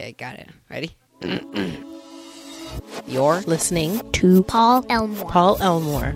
[0.00, 0.48] Okay, got it.
[0.70, 0.96] Ready?
[3.06, 5.30] You're Listening to Paul Elmore.
[5.30, 6.06] Paul Elmore.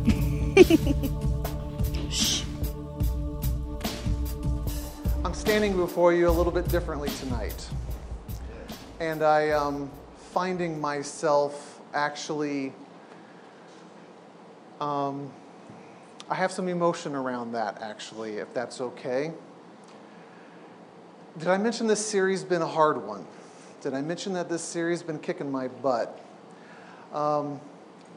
[5.22, 7.68] I'm standing before you a little bit differently tonight.
[9.00, 9.90] And I am
[10.32, 12.72] finding myself actually,
[14.80, 15.30] um,
[16.30, 19.30] I have some emotion around that actually, if that's okay.
[21.36, 23.26] Did I mention this series been a hard one?
[23.84, 26.18] Did I mention that this series been kicking my butt?
[27.12, 27.60] Um,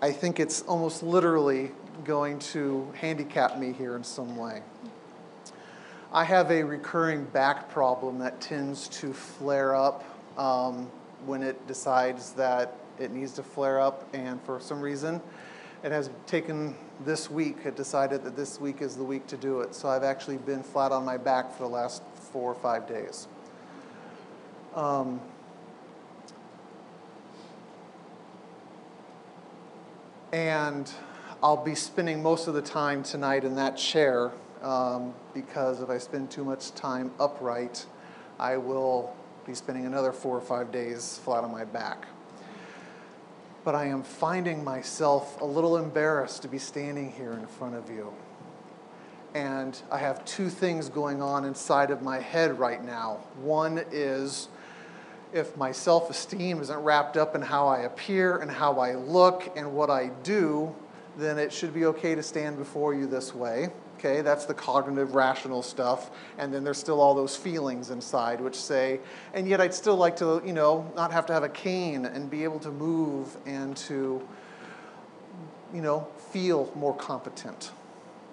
[0.01, 1.71] I think it's almost literally
[2.05, 4.61] going to handicap me here in some way.
[6.13, 10.05] I have a recurring back problem that tends to flare up
[10.39, 10.89] um,
[11.25, 15.19] when it decides that it needs to flare up, and for some reason,
[15.83, 17.57] it has taken this week.
[17.65, 19.75] It decided that this week is the week to do it.
[19.75, 23.27] So I've actually been flat on my back for the last four or five days.
[24.73, 25.19] Um,
[30.31, 30.91] and
[31.41, 35.97] I'll be spending most of the time tonight in that chair um, because if I
[35.97, 37.85] spend too much time upright,
[38.39, 42.07] I will be spending another four or five days flat on my back.
[43.63, 47.89] But I am finding myself a little embarrassed to be standing here in front of
[47.89, 48.13] you.
[49.33, 53.19] And I have two things going on inside of my head right now.
[53.41, 54.47] One is
[55.33, 59.51] if my self esteem isn't wrapped up in how I appear and how I look
[59.55, 60.73] and what I do,
[61.17, 63.69] then it should be okay to stand before you this way.
[63.97, 66.11] Okay, that's the cognitive, rational stuff.
[66.37, 68.99] And then there's still all those feelings inside which say,
[69.33, 72.29] and yet I'd still like to, you know, not have to have a cane and
[72.29, 74.21] be able to move and to,
[75.73, 77.71] you know, feel more competent.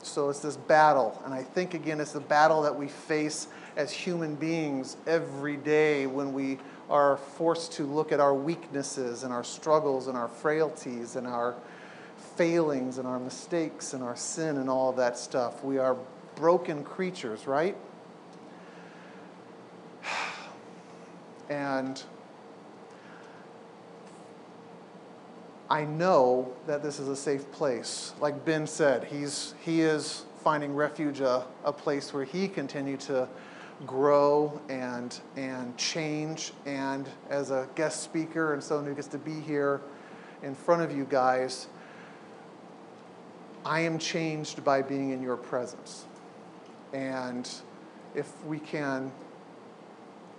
[0.03, 1.21] So it's this battle.
[1.25, 6.07] And I think, again, it's the battle that we face as human beings every day
[6.07, 6.59] when we
[6.91, 11.55] are forced to look at our weaknesses and our struggles and our frailties and our
[12.37, 15.65] failings and our mistakes and our sin and all of that stuff.
[15.65, 15.97] We are
[16.37, 17.77] broken creatures, right?
[21.51, 22.03] And
[25.69, 28.15] I know that this is a safe place.
[28.21, 33.29] Like Ben said, he's, he is finding refuge a, a place where he continue to
[33.87, 36.53] grow and, and change.
[36.67, 39.81] And as a guest speaker and someone who gets to be here
[40.43, 41.69] in front of you guys,
[43.65, 46.05] I am changed by being in your presence.
[46.93, 47.51] And
[48.15, 49.11] if we can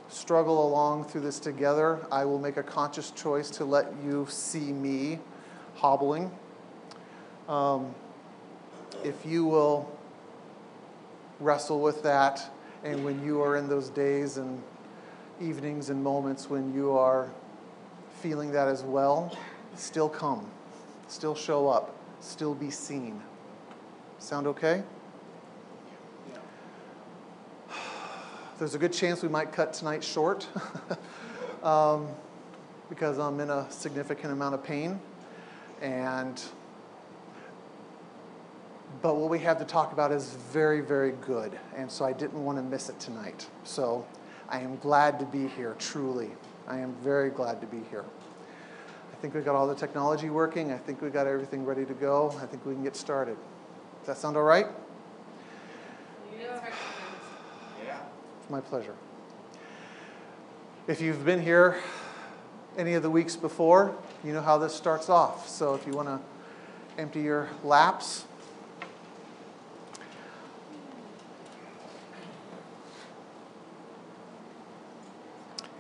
[0.07, 4.71] struggle along through this together, I will make a conscious choice to let you see
[4.71, 5.19] me
[5.75, 6.31] hobbling.
[7.49, 7.93] Um,
[9.03, 9.91] if you will
[11.39, 12.49] wrestle with that,
[12.83, 14.61] and when you are in those days and
[15.41, 17.29] evenings and moments when you are
[18.21, 19.37] feeling that as well,
[19.75, 20.49] still come,
[21.07, 23.21] still show up, still be seen.
[24.19, 24.83] Sound okay?
[28.59, 30.47] There's a good chance we might cut tonight short
[31.63, 32.07] um,
[32.89, 34.99] because I'm in a significant amount of pain.
[35.81, 36.41] And
[39.05, 41.55] but what we have to talk about is very, very good.
[41.75, 43.47] And so I didn't want to miss it tonight.
[43.63, 44.03] So
[44.49, 46.31] I am glad to be here, truly.
[46.67, 48.03] I am very glad to be here.
[49.13, 50.71] I think we've got all the technology working.
[50.71, 52.35] I think we've got everything ready to go.
[52.41, 53.37] I think we can get started.
[53.99, 54.65] Does that sound all right?
[57.85, 57.99] Yeah.
[58.41, 58.95] It's my pleasure.
[60.87, 61.77] If you've been here
[62.75, 65.47] any of the weeks before, you know how this starts off.
[65.47, 66.19] So if you want to
[66.97, 68.25] empty your laps,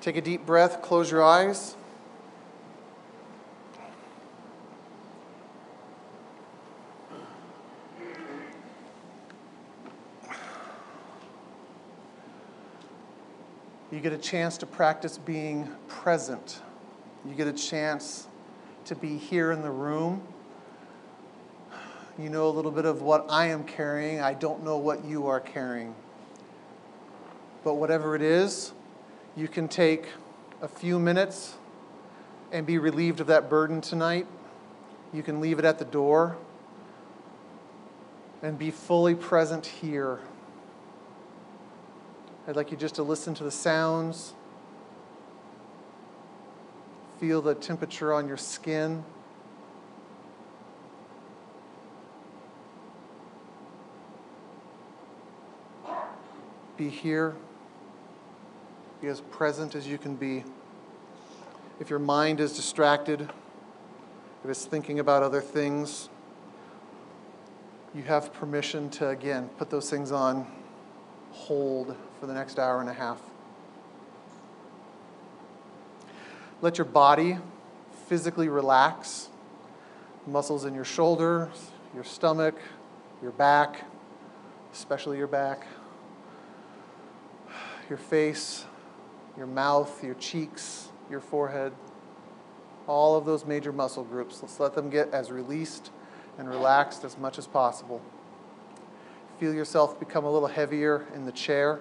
[0.05, 1.75] take a deep breath, close your eyes.
[13.89, 16.61] You get a chance to practice being present.
[17.27, 18.27] You get a chance
[18.85, 20.21] to be here in the room.
[22.19, 24.21] You know a little bit of what I am carrying.
[24.21, 25.95] I don't know what you are carrying.
[27.63, 28.71] But whatever it is,
[29.35, 30.07] you can take
[30.61, 31.55] a few minutes
[32.51, 34.27] and be relieved of that burden tonight.
[35.11, 36.37] You can leave it at the door
[38.41, 40.19] and be fully present here.
[42.47, 44.33] I'd like you just to listen to the sounds,
[47.19, 49.03] feel the temperature on your skin.
[56.77, 57.35] Be here.
[59.05, 60.43] Be as present as you can be.
[61.79, 66.09] If your mind is distracted, if it's thinking about other things,
[67.93, 70.47] you have permission to, again, put those things on
[71.33, 73.21] hold for the next hour and a half.
[76.63, 77.37] Let your body
[78.07, 79.29] physically relax.
[80.25, 82.55] Muscles in your shoulders, your stomach,
[83.21, 83.85] your back,
[84.73, 85.67] especially your back,
[87.87, 88.65] your face,
[89.37, 91.73] your mouth, your cheeks, your forehead.
[92.87, 94.41] All of those major muscle groups.
[94.41, 95.91] Let's let them get as released
[96.37, 98.01] and relaxed as much as possible.
[99.39, 101.79] Feel yourself become a little heavier in the chair.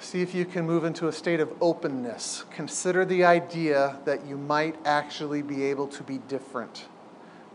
[0.00, 2.44] See if you can move into a state of openness.
[2.50, 6.86] Consider the idea that you might actually be able to be different.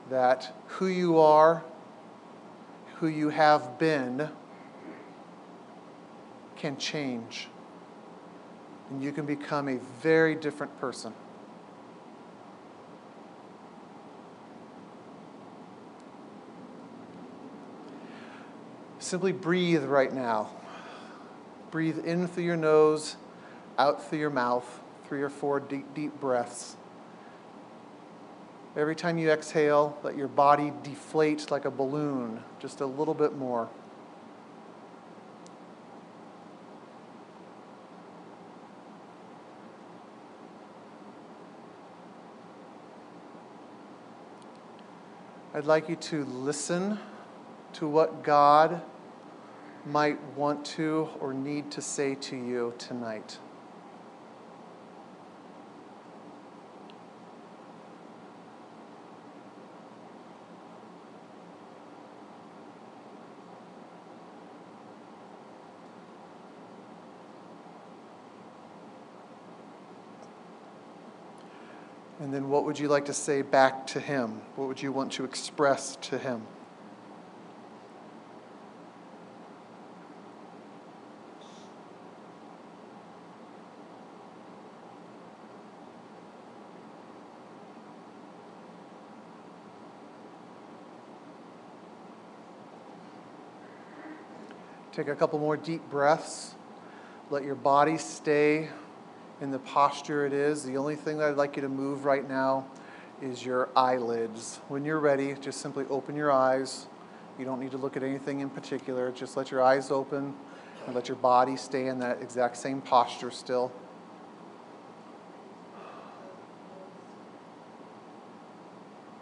[0.10, 1.64] That who you are,
[2.96, 4.30] who you have been,
[6.56, 7.48] can change.
[8.90, 11.14] And you can become a very different person.
[19.00, 20.50] Simply breathe right now.
[21.72, 23.18] Breathe in through your nose,
[23.78, 26.78] out through your mouth, three or four deep, deep breaths.
[28.76, 33.38] Every time you exhale, let your body deflate like a balloon, just a little bit
[33.38, 33.70] more.
[45.54, 46.98] I'd like you to listen
[47.74, 48.82] to what God
[49.86, 53.38] might want to or need to say to you tonight.
[72.34, 74.42] And then what would you like to say back to him?
[74.56, 76.42] What would you want to express to him?
[94.92, 96.56] Take a couple more deep breaths.
[97.30, 98.70] Let your body stay
[99.44, 100.64] in the posture it is.
[100.64, 102.66] The only thing that I'd like you to move right now
[103.22, 104.60] is your eyelids.
[104.70, 106.88] When you're ready, just simply open your eyes.
[107.38, 109.12] You don't need to look at anything in particular.
[109.12, 110.34] Just let your eyes open
[110.86, 113.72] and let your body stay in that exact same posture still.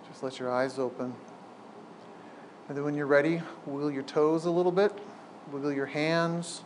[0.07, 1.13] Just let your eyes open.
[2.67, 4.97] And then when you're ready, wiggle your toes a little bit
[5.51, 6.63] wiggle your hands,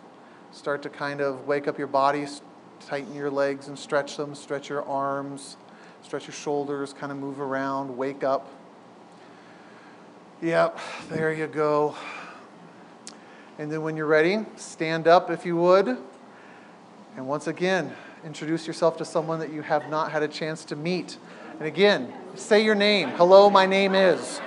[0.52, 2.26] start to kind of wake up your body,
[2.80, 5.58] tighten your legs and stretch them, stretch your arms,
[6.02, 8.48] stretch your shoulders, kind of move around, wake up.
[10.42, 10.80] Yep,
[11.10, 11.96] there you go.
[13.58, 15.98] And then when you're ready, stand up if you would.
[17.16, 17.94] And once again,
[18.26, 21.18] introduce yourself to someone that you have not had a chance to meet.
[21.60, 23.10] And again, say your name.
[23.12, 24.42] Hello, my name is.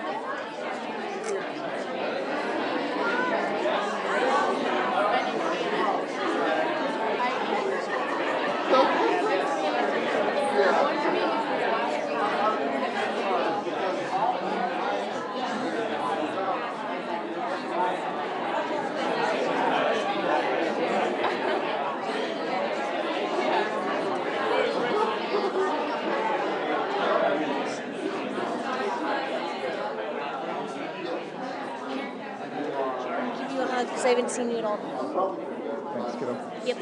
[33.99, 35.78] because I haven't seen you at all.
[35.95, 36.53] Thanks, kiddo.
[36.65, 36.79] Yep.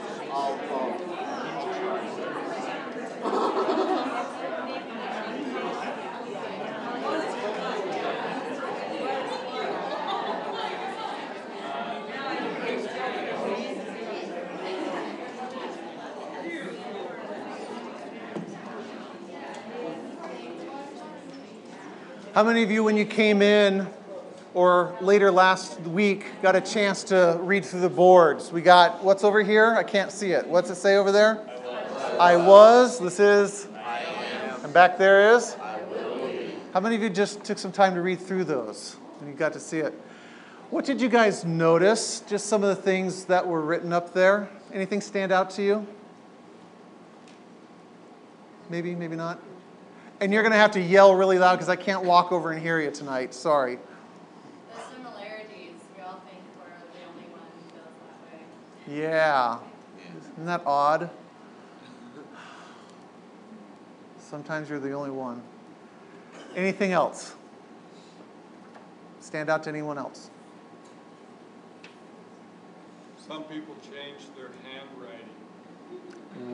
[22.34, 23.88] How many of you, when you came in
[24.56, 28.50] or later last week, got a chance to read through the boards?
[28.50, 29.74] We got what's over here?
[29.76, 30.46] I can't see it.
[30.46, 31.46] What's it say over there?
[32.18, 32.98] I was.
[32.98, 33.68] This is.
[33.76, 34.64] I am.
[34.64, 35.54] And back there is.
[35.60, 36.54] I will be.
[36.72, 39.52] How many of you just took some time to read through those and you got
[39.52, 39.92] to see it?
[40.70, 42.24] What did you guys notice?
[42.26, 44.48] Just some of the things that were written up there.
[44.72, 45.86] Anything stand out to you?
[48.70, 49.38] Maybe, maybe not.
[50.20, 52.60] And you're going to have to yell really loud because I can't walk over and
[52.60, 53.34] hear you tonight.
[53.34, 53.78] Sorry.
[54.74, 55.70] The similarity
[58.88, 59.58] Yeah.
[60.34, 61.10] Isn't that odd?
[64.18, 65.42] Sometimes you're the only one.
[66.54, 67.34] Anything else?
[69.20, 70.30] Stand out to anyone else?
[73.26, 75.28] Some people change their handwriting.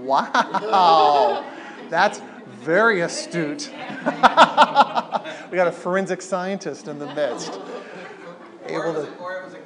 [0.07, 1.45] Wow.
[1.91, 3.71] That's very astute.
[3.71, 7.53] we got a forensic scientist in the midst.
[8.71, 9.62] Or Able it was, to a,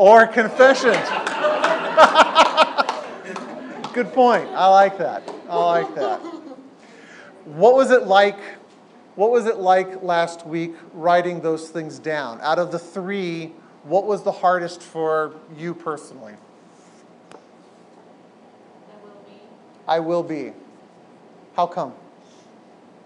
[0.00, 0.90] or it was a confession.
[0.90, 1.26] or confession.
[3.92, 4.48] Good point.
[4.50, 5.22] I like that.
[5.48, 6.18] I like that.
[7.44, 8.38] What was it like?
[9.16, 12.40] What was it like last week writing those things down?
[12.40, 13.52] Out of the three,
[13.82, 16.34] what was the hardest for you personally?
[18.88, 19.34] That will be,
[19.88, 20.52] I will be.
[21.56, 21.92] How come?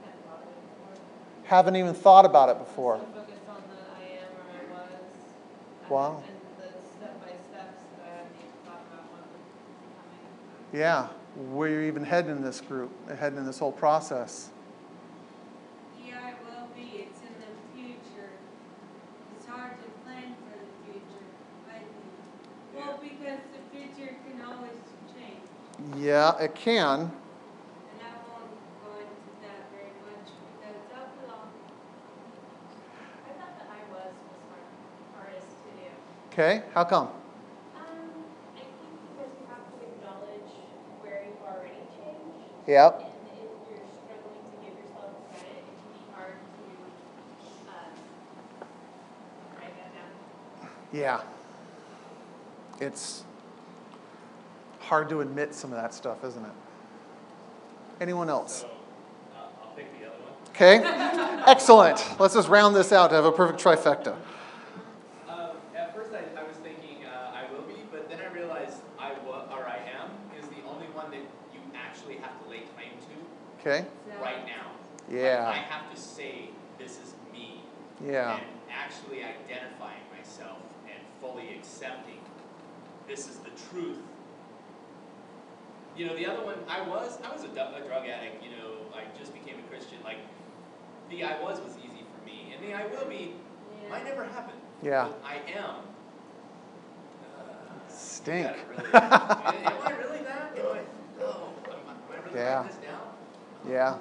[0.04, 0.96] hadn't thought of it before.
[1.44, 2.98] Haven't even thought about it before.
[2.98, 4.90] So focused on the I am or I was.
[5.80, 6.22] and- Wow.
[6.26, 9.42] And the step by steps that I hadn't even thought about what was
[9.96, 10.24] coming.
[10.74, 11.06] Yeah,
[11.52, 14.50] where you're even heading in this group, heading in this whole process.
[16.04, 17.06] Yeah, it will be.
[17.06, 18.30] It's in the future.
[19.36, 21.24] It's hard to plan for the future,
[21.70, 21.86] think.
[22.74, 24.74] Well, because the future can always
[25.14, 25.46] change,
[25.96, 27.02] Yeah, it can.
[27.02, 27.10] and
[28.02, 28.50] I won't
[28.82, 30.26] go into that very much
[30.58, 31.54] because that belongs.
[32.98, 35.86] I thought that I was was hard, hardest to do.
[36.32, 37.06] Okay, how come?
[37.06, 37.14] Um,
[37.78, 38.74] I think
[39.14, 40.50] because you have to acknowledge
[41.02, 42.53] where you've already changed.
[42.66, 42.94] Yep.
[42.94, 47.92] And if you're struggling to give yourself credit, it can be hard to, um,
[49.60, 50.70] write that down.
[50.92, 51.20] Yeah.
[52.80, 53.24] It's
[54.80, 56.50] hard to admit some of that stuff, isn't it?
[58.00, 58.60] Anyone else?
[58.62, 58.70] So, uh,
[59.62, 60.32] I'll pick the other one.
[60.50, 62.02] Okay, excellent.
[62.18, 64.14] Let's just round this out to have a perfect trifecta.
[65.28, 68.78] Um, at first, I, I was thinking uh, I will be, but then I realized
[68.98, 71.20] I wa- or I am is the only one that
[71.54, 73.14] you actually have to lay claim to
[73.66, 73.86] Okay?
[74.20, 74.72] right now.
[75.08, 75.48] Like, Yeah.
[75.48, 77.62] I have to say this is me.
[78.04, 78.36] Yeah.
[78.36, 82.18] And actually identifying myself and fully accepting
[83.08, 83.98] this is the truth.
[85.96, 88.72] You know, the other one, I was, I was a, a drug addict, you know,
[88.94, 89.98] I just became a Christian.
[90.04, 90.18] Like,
[91.10, 93.34] the I was was easy for me, and the I will be
[93.90, 94.54] might never happen.
[94.82, 95.08] Yeah.
[95.08, 95.74] But I am.
[97.22, 98.46] Uh, Stink.
[98.68, 100.52] really- am I really that?
[100.58, 100.80] Am I,
[101.20, 101.28] no.
[101.28, 102.54] Am I, am I really Yeah.
[102.56, 102.83] writing this down?
[103.68, 103.96] Yeah.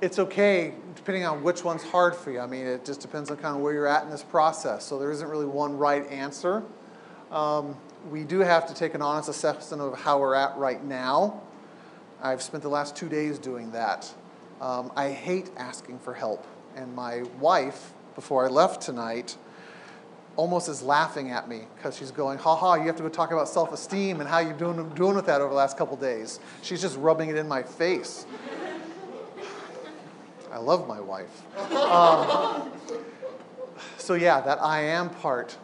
[0.00, 2.38] It's okay, depending on which one's hard for you.
[2.38, 4.84] I mean, it just depends on kind of where you're at in this process.
[4.84, 6.62] So there isn't really one right answer.
[7.32, 7.76] Um,
[8.10, 11.42] we do have to take an honest assessment of how we're at right now.
[12.22, 14.12] I've spent the last two days doing that.
[14.60, 16.46] Um, I hate asking for help.
[16.76, 19.36] And my wife, before I left tonight,
[20.38, 23.32] almost is laughing at me because she's going, ha ha, you have to go talk
[23.32, 26.38] about self esteem and how you're doing, doing with that over the last couple days.
[26.62, 28.24] She's just rubbing it in my face.
[30.52, 31.42] I love my wife.
[31.72, 32.70] Um,
[33.98, 35.56] so, yeah, that I am part.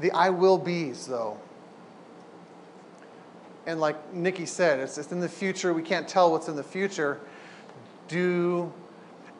[0.00, 1.38] The I will be's, though.
[3.66, 5.74] And like Nikki said, it's, it's in the future.
[5.74, 7.20] We can't tell what's in the future.
[8.06, 8.72] Do,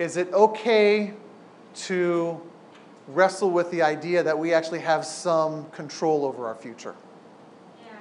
[0.01, 1.15] is it okay
[1.75, 2.41] to
[3.09, 6.95] wrestle with the idea that we actually have some control over our future?
[7.85, 7.93] Yeah.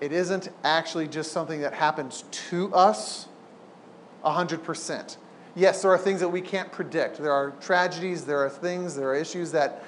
[0.00, 3.28] It isn't actually just something that happens to us
[4.24, 5.16] 100%.
[5.56, 7.18] Yes, there are things that we can't predict.
[7.18, 9.84] There are tragedies, there are things, there are issues that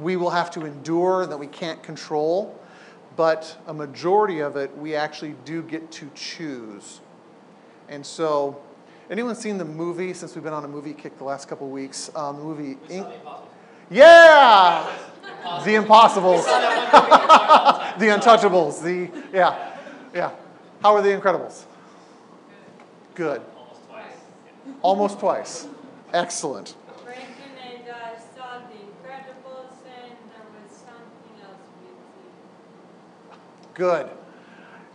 [0.00, 2.58] we will have to endure that we can't control.
[3.16, 7.00] But a majority of it, we actually do get to choose.
[7.88, 8.62] And so,
[9.10, 11.72] anyone seen the movie, since we've been on a movie kick the last couple of
[11.72, 13.04] weeks, um, the movie We
[13.92, 16.34] Ink- saw the impossible.
[16.34, 16.42] Yeah!
[16.42, 16.46] The Impossibles.
[16.46, 17.98] Impossible.
[17.98, 18.82] the Untouchables.
[18.82, 19.76] The, yeah,
[20.14, 20.30] yeah.
[20.82, 21.64] How are the Incredibles?
[23.14, 23.42] Good.
[23.54, 24.04] Almost twice.
[24.82, 25.66] Almost twice.
[26.12, 26.74] Excellent.
[27.04, 27.26] Brandon
[27.62, 33.38] and uh, I saw The Incredibles and there was something else we see.
[33.74, 34.08] Good.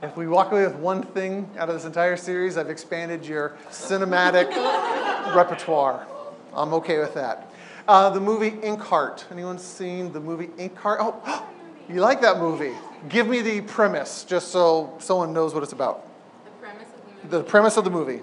[0.02, 3.58] If we walk away with one thing out of this entire series, I've expanded your
[3.70, 4.50] cinematic
[5.36, 6.06] repertoire.
[6.54, 7.47] I'm okay with that.
[7.88, 9.24] Uh, the movie Inkheart.
[9.32, 10.98] Anyone seen the movie Inkheart?
[11.00, 11.48] Oh,
[11.90, 12.74] you like that movie?
[13.08, 16.06] Give me the premise, just so someone knows what it's about.
[16.44, 17.28] The premise of the movie.
[17.30, 18.22] The premise of the movie.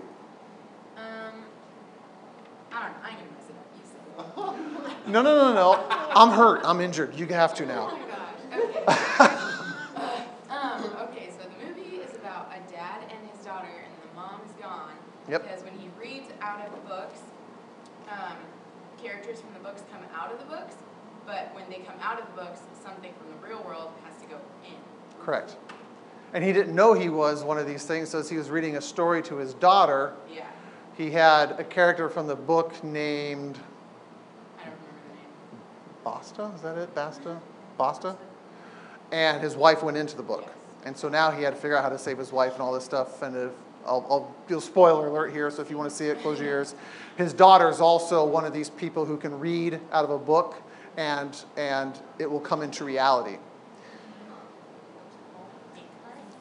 [0.96, 1.32] Um,
[2.72, 2.98] I don't know.
[3.04, 3.66] I'm gonna mess it up.
[3.76, 5.06] You say.
[5.12, 5.84] No, no, no, no.
[5.90, 6.62] I'm hurt.
[6.64, 7.14] I'm injured.
[7.14, 7.86] You have to Oh now.
[7.86, 8.64] my gosh.
[8.64, 8.84] Okay.
[10.50, 11.30] um, okay.
[11.30, 14.92] So the movie is about a dad and his daughter, and the mom is gone.
[15.28, 15.42] Yep.
[15.42, 17.20] Because when he reads out of books,
[18.10, 18.36] um,
[19.02, 20.74] characters from the books come out of the books,
[21.26, 24.26] but when they come out of the books, something from the real world has to
[24.26, 24.74] go in.
[25.20, 25.56] Correct.
[26.32, 28.76] And he didn't know he was one of these things, so as he was reading
[28.76, 30.46] a story to his daughter, Yeah,
[30.96, 33.58] he had a character from the book named
[34.58, 35.62] I don't remember the name.
[36.04, 36.50] Basta.
[36.54, 36.94] Is that it?
[36.94, 37.40] Basta?
[37.76, 38.16] Basta?
[39.12, 40.50] And his wife went into the book.
[40.84, 42.72] And so now he had to figure out how to save his wife and all
[42.72, 43.22] this stuff.
[43.22, 43.52] And if,
[43.86, 46.40] I'll, I'll do a spoiler alert here, so if you want to see it, close
[46.40, 46.74] your ears.
[47.16, 50.56] His daughter is also one of these people who can read out of a book,
[50.96, 53.38] and, and it will come into reality.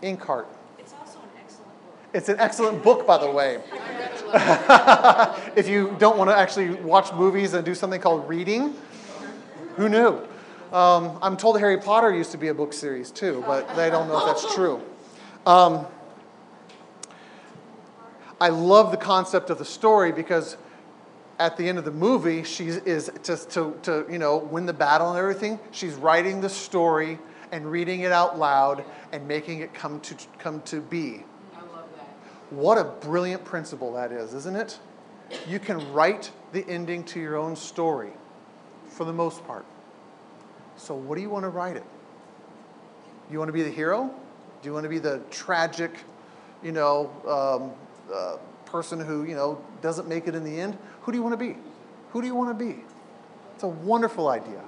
[0.02, 0.46] Inkheart.
[0.80, 2.10] It's also an excellent book.
[2.14, 3.60] It's an excellent book, by the way.
[3.74, 4.42] I read a little bit.
[4.42, 8.02] I read a little if you don't want to actually watch movies and do something
[8.02, 8.76] called reading,
[9.76, 10.22] who knew?
[10.72, 14.08] Um, I'm told Harry Potter used to be a book series too, but they don't
[14.08, 14.82] know if that's true.
[15.46, 15.86] Um,
[18.44, 20.58] I love the concept of the story because
[21.40, 24.74] at the end of the movie, she is just to, to you know win the
[24.74, 25.62] battle and everything.
[25.72, 27.20] She's writing the story
[27.54, 28.84] and reading it out loud
[29.14, 31.24] and making it come to come to be.
[31.56, 32.06] I love that.
[32.50, 34.78] What a brilliant principle that is, isn't it?
[35.48, 38.12] You can write the ending to your own story
[38.88, 39.66] for the most part.
[40.76, 41.86] So, what do you want to write it?
[43.32, 44.14] You want to be the hero?
[44.62, 45.92] Do you want to be the tragic,
[46.62, 47.72] you know, um,
[48.12, 50.78] uh, person who, you know, doesn't make it in the end?
[51.02, 51.58] Who do you want to be?
[52.12, 52.84] Who do you want to be?
[53.54, 54.62] It's a wonderful idea.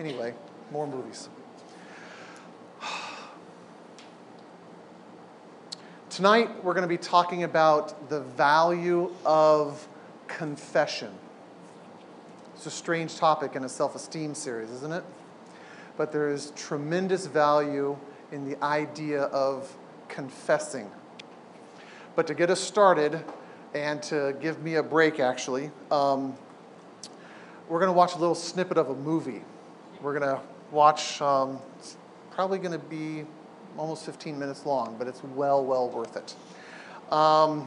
[0.00, 0.34] Anyway,
[0.72, 1.28] more movies.
[6.10, 9.86] Tonight, we're going to be talking about the value of
[10.26, 11.10] confession.
[12.54, 15.04] It's a strange topic in a self esteem series, isn't it?
[15.96, 17.96] But there is tremendous value
[18.30, 19.74] in the idea of
[20.12, 20.90] confessing.
[22.14, 23.24] But to get us started
[23.74, 26.36] and to give me a break, actually, um,
[27.68, 29.42] we're going to watch a little snippet of a movie.
[30.02, 31.96] We're going to watch, um, it's
[32.30, 33.24] probably going to be
[33.78, 36.34] almost 15 minutes long, but it's well, well worth it.
[37.10, 37.66] Um,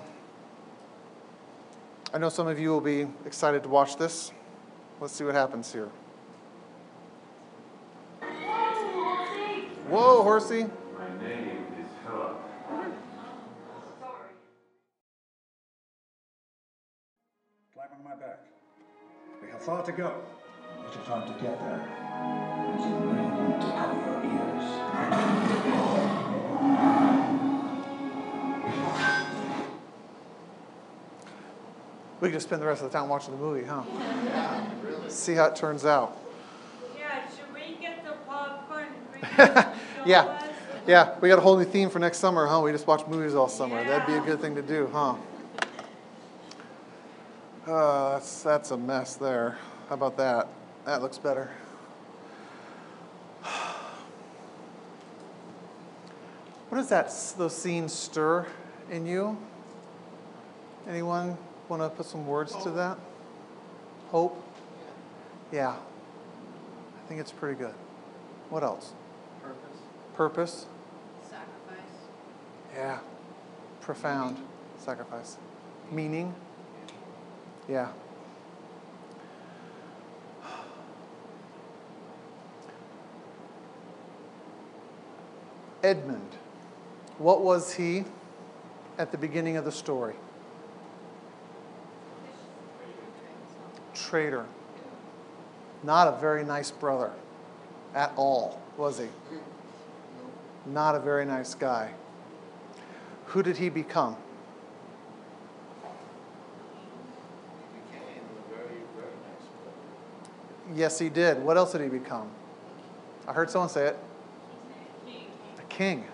[2.14, 4.32] I know some of you will be excited to watch this.
[5.02, 5.90] Let's see what happens here.
[9.90, 10.68] Whoa, horsey.
[19.66, 20.14] Far to go.
[20.86, 21.82] Little time to get there.
[21.82, 25.76] And you may want to cover your ears.
[32.22, 33.84] We could just spend the rest of the time watching the movie, huh?
[35.10, 36.18] See how it turns out.
[36.98, 39.72] Yeah, should we get the popcorn for you to show
[40.06, 40.22] Yeah.
[40.22, 40.44] us?
[40.88, 42.62] Yeah, we got a whole new theme for next summer, huh?
[42.62, 43.84] We just watch movies all summer.
[43.84, 45.16] That'd be a good thing to do, huh?
[47.68, 49.58] Uh, that's, that's a mess there.
[49.90, 50.48] How about that?
[50.86, 51.50] That looks better.
[56.70, 58.46] What does that, those scenes stir
[58.92, 59.38] in you?
[60.90, 61.38] Anyone
[61.70, 62.98] want to put some words to that?
[64.10, 64.44] Hope?
[65.52, 65.70] Yeah.
[65.70, 67.74] I think it's pretty good.
[68.50, 68.94] What else?
[69.42, 69.80] Purpose.
[70.16, 70.66] Purpose?
[71.24, 71.78] Sacrifice.
[72.76, 73.00] Yeah.
[73.80, 74.38] Profound
[74.78, 75.38] sacrifice.
[75.92, 76.36] Meaning?
[77.68, 77.90] Yeah.
[85.84, 86.36] Edmund.
[87.18, 88.06] What was he
[88.98, 90.16] at the beginning of the story?
[93.94, 94.46] Traitor.
[95.84, 97.12] Not a very nice brother
[97.94, 99.08] at all, was he?
[100.66, 101.92] Not a very nice guy.
[103.26, 104.16] Who did he become?
[105.84, 109.72] He became a very, very nice boy.
[110.76, 111.42] Yes, he did.
[111.42, 112.30] What else did he become?
[113.28, 114.00] I heard someone say it.
[115.06, 115.26] King.
[115.58, 116.06] A king.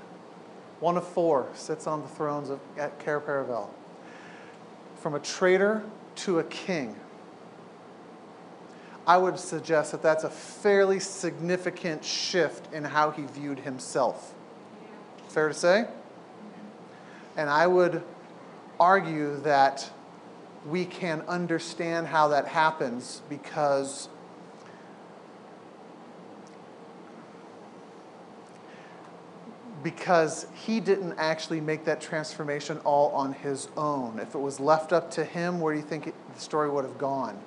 [0.80, 3.70] One of four sits on the thrones of, at Cair Paravel.
[4.98, 5.84] From a traitor
[6.18, 6.96] to a king.
[9.08, 14.36] I would suggest that that's a fairly significant shift in how he viewed himself.
[15.28, 15.88] Fair to say?
[17.36, 18.04] And I would
[18.80, 19.90] argue that
[20.68, 24.08] we can understand how that happens because
[29.84, 34.20] because he didn't actually make that transformation all on his own.
[34.20, 36.84] If it was left up to him, where do you think it, the story would
[36.84, 37.40] have gone?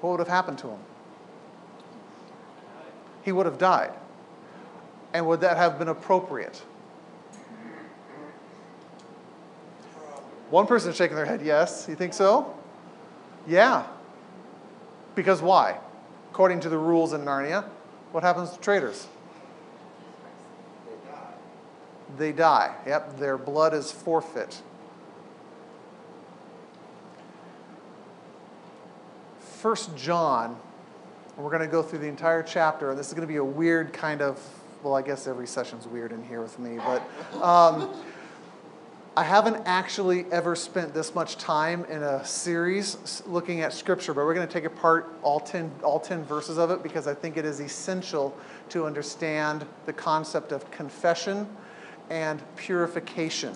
[0.00, 0.80] What would have happened to him?
[3.24, 3.92] He would have died.
[5.12, 6.62] And would that have been appropriate?
[10.50, 11.86] One person shaking their head, yes.
[11.88, 12.54] You think so?
[13.46, 13.86] Yeah.
[15.14, 15.78] Because why?
[16.30, 17.64] According to the rules in Narnia,
[18.12, 19.06] what happens to traitors?
[22.18, 22.74] They die.
[22.86, 24.60] Yep, their blood is forfeit.
[29.40, 30.58] First John,
[31.36, 33.44] we're going to go through the entire chapter, and this is going to be a
[33.44, 34.38] weird kind of,
[34.82, 37.94] well, I guess every session's weird in here with me, but um,
[39.14, 44.24] I haven't actually ever spent this much time in a series looking at Scripture, but
[44.24, 47.36] we're going to take apart all 10, all 10 verses of it because I think
[47.36, 48.34] it is essential
[48.70, 51.46] to understand the concept of confession
[52.08, 53.54] and purification.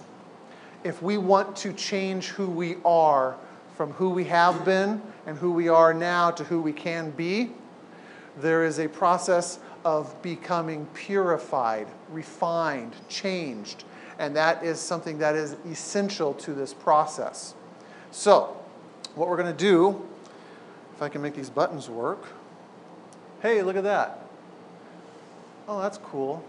[0.84, 3.34] If we want to change who we are
[3.78, 7.50] from who we have been and who we are now to who we can be,
[8.36, 13.84] there is a process of becoming purified, refined, changed.
[14.18, 17.54] And that is something that is essential to this process.
[18.10, 18.56] So,
[19.14, 20.06] what we're going to do,
[20.94, 22.24] if I can make these buttons work.
[23.42, 24.26] Hey, look at that.
[25.68, 26.44] Oh, that's cool.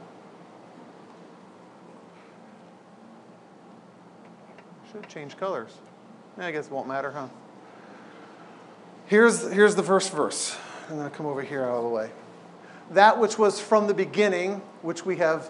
[4.91, 5.73] Should change colors.
[6.38, 7.27] I guess it won't matter, huh?
[9.08, 10.56] Here's, here's the first verse.
[10.89, 12.12] I'm going to come over here out of the way.
[12.91, 15.49] That which was from the beginning, which we have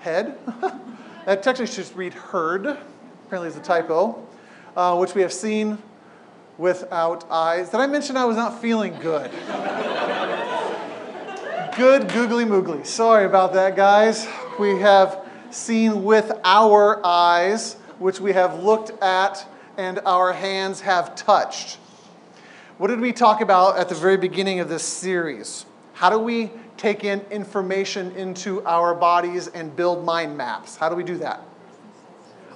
[0.00, 0.36] had,
[1.30, 4.26] that technically should read heard, apparently it's a typo,
[4.76, 5.78] uh, which we have seen
[6.58, 7.70] without eyes.
[7.70, 9.30] Did I mention I was not feeling good?
[11.76, 12.84] good googly moogly.
[12.84, 14.26] Sorry about that, guys.
[14.58, 21.14] We have seen with our eyes, which we have looked at and our hands have
[21.14, 21.76] touched.
[22.76, 25.64] What did we talk about at the very beginning of this series?
[25.92, 30.76] How do we take in information into our bodies and build mind maps?
[30.76, 31.42] How do we do that?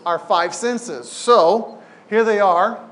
[0.07, 1.11] Our five senses.
[1.11, 2.83] So, here they are.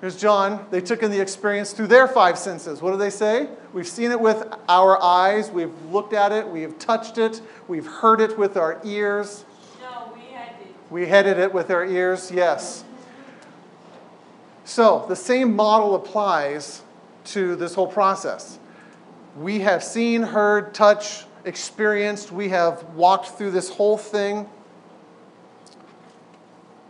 [0.00, 0.66] Here's John.
[0.72, 2.82] They took in the experience through their five senses.
[2.82, 3.48] What do they say?
[3.72, 7.86] We've seen it with our eyes, we've looked at it, we have touched it, we've
[7.86, 9.44] heard it with our ears.
[9.80, 10.66] No, we had to.
[10.90, 12.84] We headed it with our ears, yes.
[14.64, 16.82] So the same model applies
[17.26, 18.58] to this whole process.
[19.36, 24.48] We have seen, heard, touched, experienced, we have walked through this whole thing.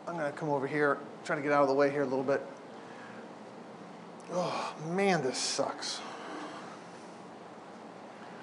[0.06, 2.06] I'm going to come over here, trying to get out of the way here a
[2.06, 2.42] little bit.
[4.32, 6.00] Oh, man, this sucks.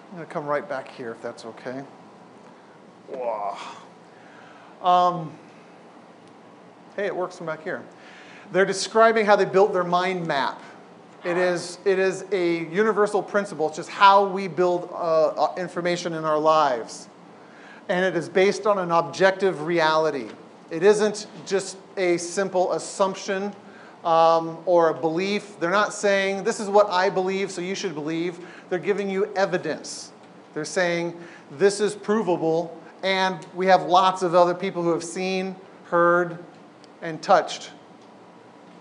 [0.10, 1.84] I'm going to come right back here if that's okay.
[3.08, 3.56] Whoa.
[4.86, 5.32] Um,
[6.96, 7.84] hey, it works from back here.
[8.52, 10.62] They're describing how they built their mind map.
[11.24, 13.68] It is, it is a universal principle.
[13.68, 17.10] It's just how we build uh, uh, information in our lives.
[17.90, 20.30] And it is based on an objective reality.
[20.72, 23.54] It isn't just a simple assumption
[24.04, 25.60] um, or a belief.
[25.60, 28.40] They're not saying, this is what I believe, so you should believe.
[28.70, 30.12] They're giving you evidence.
[30.54, 31.20] They're saying,
[31.52, 35.56] this is provable, and we have lots of other people who have seen,
[35.86, 36.40] heard,
[37.02, 37.72] and touched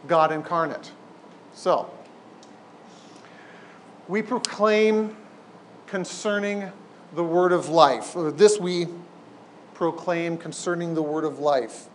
[0.07, 0.90] God incarnate.
[1.53, 1.90] So,
[4.11, 5.16] we proclaim
[5.87, 6.70] concerning
[7.14, 8.16] the word of life.
[8.16, 8.88] Or this we
[9.73, 11.88] proclaim concerning the word of life.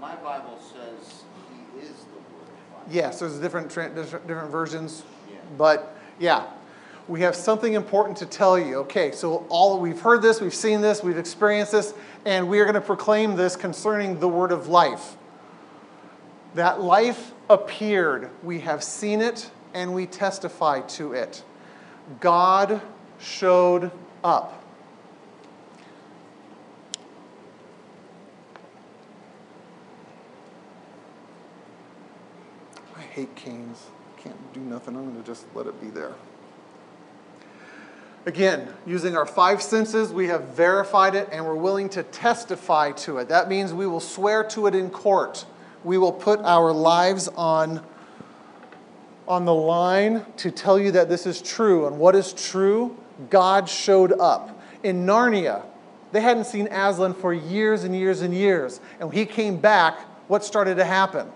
[0.00, 2.86] My Bible says he is the word of life.
[2.90, 5.36] Yes, there's different, different different versions, Yeah.
[5.58, 6.46] but yeah,
[7.06, 8.76] we have something important to tell you.
[8.78, 11.92] Okay, so all we've heard this, we've seen this, we've experienced this,
[12.24, 15.16] and we are going to proclaim this concerning the word of life.
[16.54, 21.44] That life appeared, we have seen it, and we testify to it.
[22.18, 22.80] God
[23.20, 23.90] showed
[24.24, 24.62] up.
[32.96, 33.86] I hate canes.
[34.16, 34.96] Can't do nothing.
[34.96, 36.14] I'm going to just let it be there.
[38.26, 43.16] Again, using our five senses, we have verified it and we're willing to testify to
[43.18, 43.28] it.
[43.28, 45.46] That means we will swear to it in court.
[45.84, 47.82] We will put our lives on,
[49.26, 51.86] on the line to tell you that this is true.
[51.86, 52.96] And what is true?
[53.28, 54.60] God showed up.
[54.82, 55.62] In Narnia,
[56.12, 58.80] they hadn't seen Aslan for years and years and years.
[58.98, 61.30] And when he came back, what started to happen?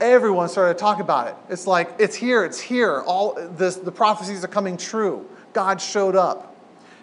[0.00, 1.36] everyone started to talk about it.
[1.48, 3.00] It's like, it's here, it's here.
[3.02, 5.26] All this, the prophecies are coming true.
[5.52, 6.56] God showed up.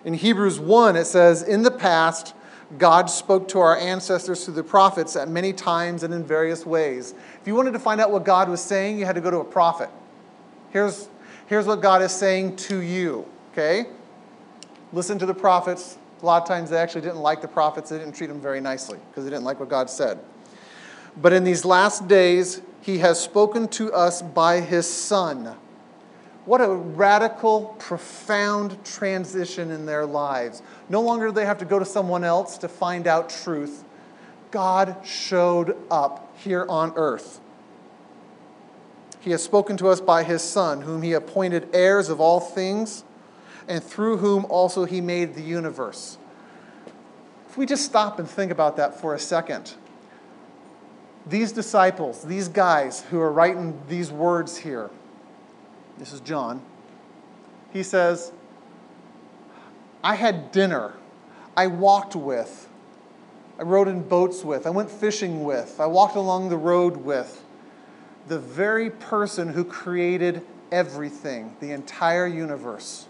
[0.04, 2.34] In Hebrews 1, it says, In the past,
[2.78, 7.14] God spoke to our ancestors through the prophets at many times and in various ways.
[7.42, 9.38] If you wanted to find out what God was saying, you had to go to
[9.40, 9.90] a prophet.
[10.72, 11.10] Here's,
[11.48, 13.88] here's what God is saying to you, okay?
[14.94, 17.98] Listen to the prophets, A lot of times they actually didn't like the prophets, they
[17.98, 20.20] didn't treat them very nicely because they didn't like what God said.
[21.18, 25.56] But in these last days, he has spoken to us by his Son.
[26.46, 30.64] What a radical, profound transition in their lives.
[30.90, 33.84] No longer do they have to go to someone else to find out truth.
[34.50, 37.40] God showed up here on earth.
[39.20, 43.04] He has spoken to us by his Son, whom he appointed heirs of all things,
[43.68, 46.18] and through whom also he made the universe.
[47.48, 49.74] If we just stop and think about that for a second,
[51.28, 54.90] these disciples, these guys who are writing these words here,
[56.02, 56.64] this is John,
[57.72, 58.32] he says,
[60.04, 60.94] I had dinner,
[61.56, 62.68] I walked with,
[63.60, 67.44] I rode in boats with, I went fishing with, I walked along the road with
[68.28, 73.06] the very person who created everything, the entire universe.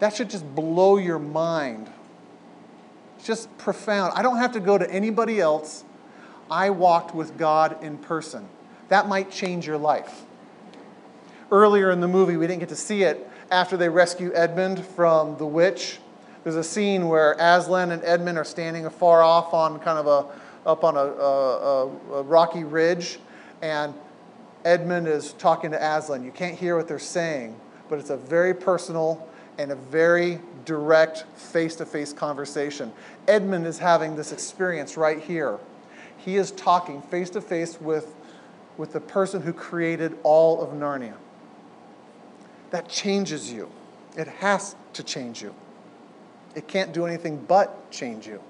[0.00, 1.90] That should just blow your mind.
[3.16, 4.12] It's just profound.
[4.16, 5.82] I don't have to go to anybody else.
[6.50, 8.46] I walked with God in person.
[8.88, 10.26] That might change your life.
[11.50, 15.36] Earlier in the movie, we didn't get to see it after they rescue Edmund from
[15.36, 15.98] the witch.
[16.44, 20.68] There's a scene where Aslan and Edmund are standing afar off on kind of a
[20.68, 21.86] up on a, a,
[22.18, 23.18] a rocky ridge,
[23.62, 23.94] and
[24.64, 26.22] Edmund is talking to Aslan.
[26.22, 27.58] You can't hear what they're saying,
[27.88, 29.26] but it's a very personal
[29.58, 32.92] and a very direct face to face conversation.
[33.26, 35.58] Edmund is having this experience right here.
[36.16, 38.14] He is talking face to face with
[38.76, 41.14] with the person who created all of Narnia.
[42.70, 43.70] That changes you.
[44.16, 45.54] It has to change you.
[46.54, 48.42] It can't do anything but change you.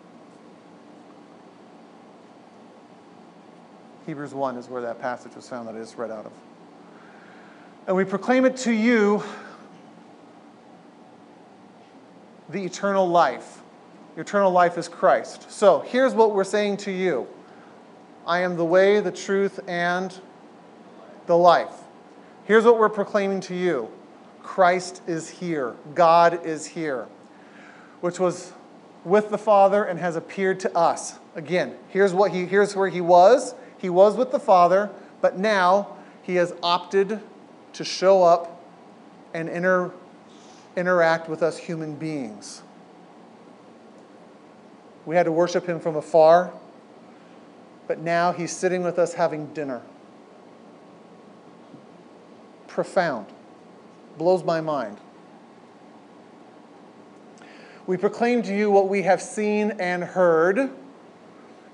[4.07, 6.33] Hebrews 1 is where that passage was found that I just read out of.
[7.87, 9.23] And we proclaim it to you
[12.49, 13.63] the eternal life.
[14.17, 15.51] Eternal life is Christ.
[15.51, 17.27] So here's what we're saying to you
[18.27, 20.19] I am the way, the truth, and
[21.27, 21.75] the life.
[22.45, 23.91] Here's what we're proclaiming to you
[24.43, 27.07] Christ is here, God is here,
[28.01, 28.53] which was
[29.05, 31.19] with the Father and has appeared to us.
[31.35, 33.55] Again, here's, what he, here's where he was.
[33.79, 37.21] He was with the Father, but now he has opted
[37.73, 38.63] to show up
[39.33, 39.93] and inter,
[40.77, 42.63] interact with us human beings.
[45.07, 46.53] We had to worship him from afar,
[47.87, 49.83] but now he's sitting with us having dinner.
[52.67, 53.27] Profound.
[54.21, 54.99] Blows my mind.
[57.87, 60.69] We proclaim to you what we have seen and heard.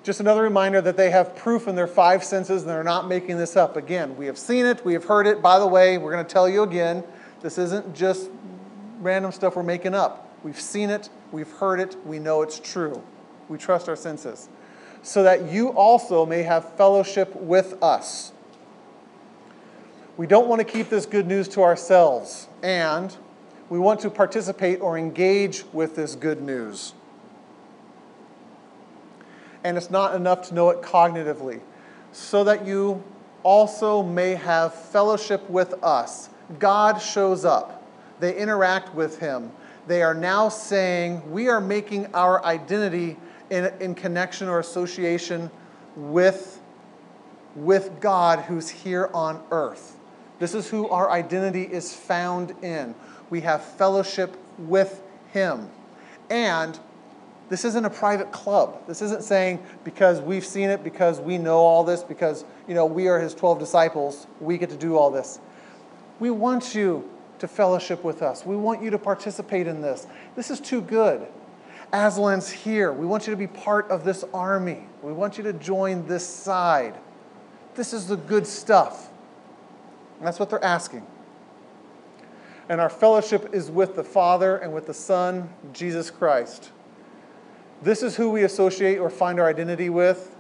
[0.05, 3.37] Just another reminder that they have proof in their five senses and they're not making
[3.37, 3.77] this up.
[3.77, 5.43] Again, we have seen it, we have heard it.
[5.43, 7.03] By the way, we're going to tell you again
[7.41, 8.31] this isn't just
[9.01, 10.33] random stuff we're making up.
[10.45, 13.03] We've seen it, we've heard it, we know it's true.
[13.49, 14.49] We trust our senses.
[15.03, 18.31] So that you also may have fellowship with us.
[20.17, 23.15] We don't want to keep this good news to ourselves, and
[23.69, 26.95] we want to participate or engage with this good news.
[29.63, 31.61] And it's not enough to know it cognitively,
[32.13, 33.05] so that you
[33.43, 36.31] also may have fellowship with us.
[36.59, 37.87] God shows up,
[38.19, 39.53] they interact with Him.
[39.87, 43.19] They are now saying, We are making our identity
[43.51, 45.51] in, in connection or association
[45.95, 46.59] with,
[47.55, 49.96] with God who's here on earth.
[50.39, 52.95] This is who our identity is found in.
[53.31, 55.69] We have fellowship with Him.
[56.31, 56.79] And
[57.49, 58.87] this isn't a private club.
[58.87, 62.87] This isn't saying because we've seen it, because we know all this, because you know
[62.87, 65.39] we are His 12 disciples, we get to do all this.
[66.19, 68.45] We want you to fellowship with us.
[68.45, 70.07] We want you to participate in this.
[70.35, 71.27] This is too good.
[71.93, 72.93] Aslan's here.
[72.93, 74.87] We want you to be part of this army.
[75.03, 76.95] We want you to join this side.
[77.75, 79.06] This is the good stuff.
[80.19, 81.07] And that's what they're asking.
[82.69, 86.71] And our fellowship is with the Father and with the Son, Jesus Christ.
[87.83, 90.35] This is who we associate or find our identity with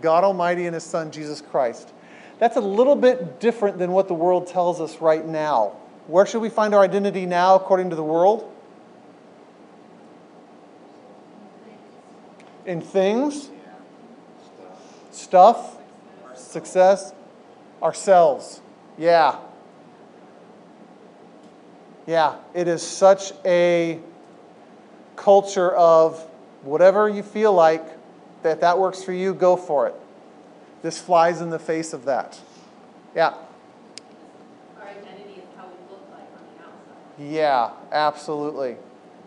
[0.00, 1.92] God Almighty and His Son, Jesus Christ.
[2.38, 5.76] That's a little bit different than what the world tells us right now.
[6.06, 8.52] Where should we find our identity now according to the world?
[12.64, 13.50] In things,
[15.10, 15.78] stuff,
[16.34, 17.12] success,
[17.82, 18.61] ourselves.
[18.98, 19.38] Yeah.
[22.06, 24.00] Yeah, it is such a
[25.14, 26.20] culture of
[26.62, 27.84] whatever you feel like
[28.42, 29.94] that that works for you, go for it.
[30.82, 32.40] This flies in the face of that.
[33.14, 33.34] Yeah.
[34.80, 37.32] Our identity is how we look like on the outside.
[37.32, 38.76] Yeah, absolutely.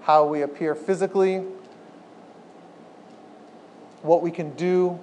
[0.05, 1.43] how we appear physically,
[4.03, 4.99] what we can do.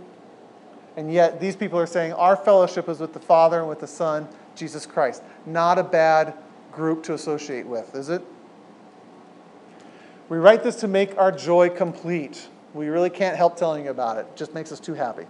[0.96, 3.86] And yet, these people are saying our fellowship is with the Father and with the
[3.88, 5.22] Son, Jesus Christ.
[5.46, 6.34] Not a bad
[6.72, 8.22] group to associate with, is it?
[10.28, 12.48] We write this to make our joy complete.
[12.74, 14.26] We really can't help telling you about it.
[14.30, 15.26] It just makes us too happy.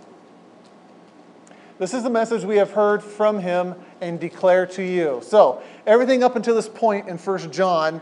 [1.78, 5.20] This is the message we have heard from him and declare to you.
[5.24, 8.00] So, everything up until this point in 1 John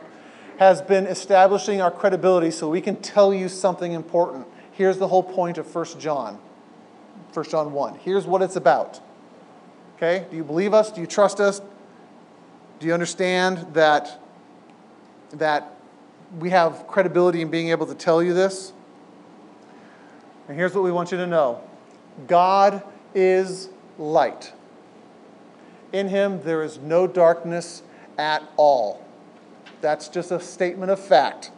[0.58, 4.46] has been establishing our credibility so we can tell you something important.
[4.72, 6.38] Here's the whole point of 1 John.
[7.32, 7.94] 1 John 1.
[8.00, 9.00] Here's what it's about.
[10.02, 10.24] Okay?
[10.30, 10.90] Do you believe us?
[10.90, 11.60] Do you trust us?
[12.78, 14.18] Do you understand that,
[15.32, 15.76] that
[16.38, 18.72] we have credibility in being able to tell you this?
[20.48, 21.60] And here's what we want you to know
[22.26, 22.82] God
[23.14, 24.54] is light.
[25.92, 27.82] In him there is no darkness
[28.16, 29.04] at all.
[29.82, 31.50] That's just a statement of fact.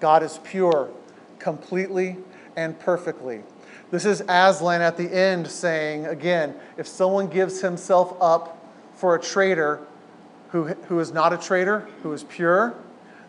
[0.00, 0.88] God is pure,
[1.38, 2.16] completely
[2.56, 3.42] and perfectly.
[3.96, 9.18] This is Aslan at the end saying, again, if someone gives himself up for a
[9.18, 9.80] traitor
[10.50, 12.74] who, who is not a traitor, who is pure,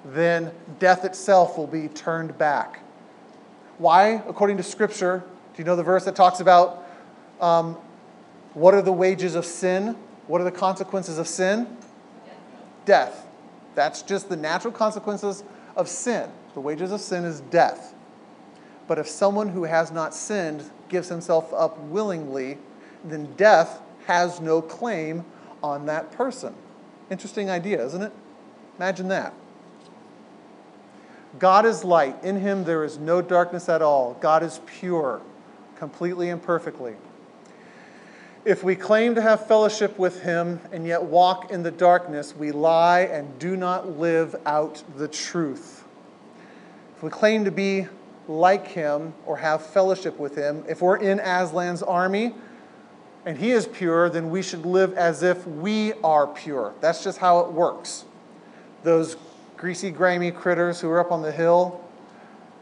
[0.04, 2.82] then death itself will be turned back.
[3.78, 4.22] Why?
[4.28, 5.24] According to Scripture,
[5.56, 6.86] do you know the verse that talks about
[7.40, 7.78] um,
[8.54, 9.96] what are the wages of sin?
[10.28, 11.78] What are the consequences of sin?
[12.84, 13.26] Death.
[13.74, 15.46] That's just the natural consequences
[15.78, 16.30] of sin.
[16.56, 17.94] The wages of sin is death.
[18.88, 22.58] But if someone who has not sinned gives himself up willingly,
[23.04, 25.26] then death has no claim
[25.62, 26.56] on that person.
[27.10, 28.13] Interesting idea, isn't it?
[28.78, 29.34] Imagine that.
[31.39, 32.23] God is light.
[32.23, 34.17] In him there is no darkness at all.
[34.21, 35.21] God is pure,
[35.78, 36.95] completely and perfectly.
[38.45, 42.52] If we claim to have fellowship with him and yet walk in the darkness, we
[42.52, 45.84] lie and do not live out the truth.
[46.95, 47.88] If we claim to be
[48.28, 52.34] like him or have fellowship with him, if we're in Aslan's army
[53.26, 56.74] and he is pure, then we should live as if we are pure.
[56.82, 58.06] That's just how it works.
[58.84, 59.18] Those
[59.58, 61.84] greasy, grimy critters who are up on the hill,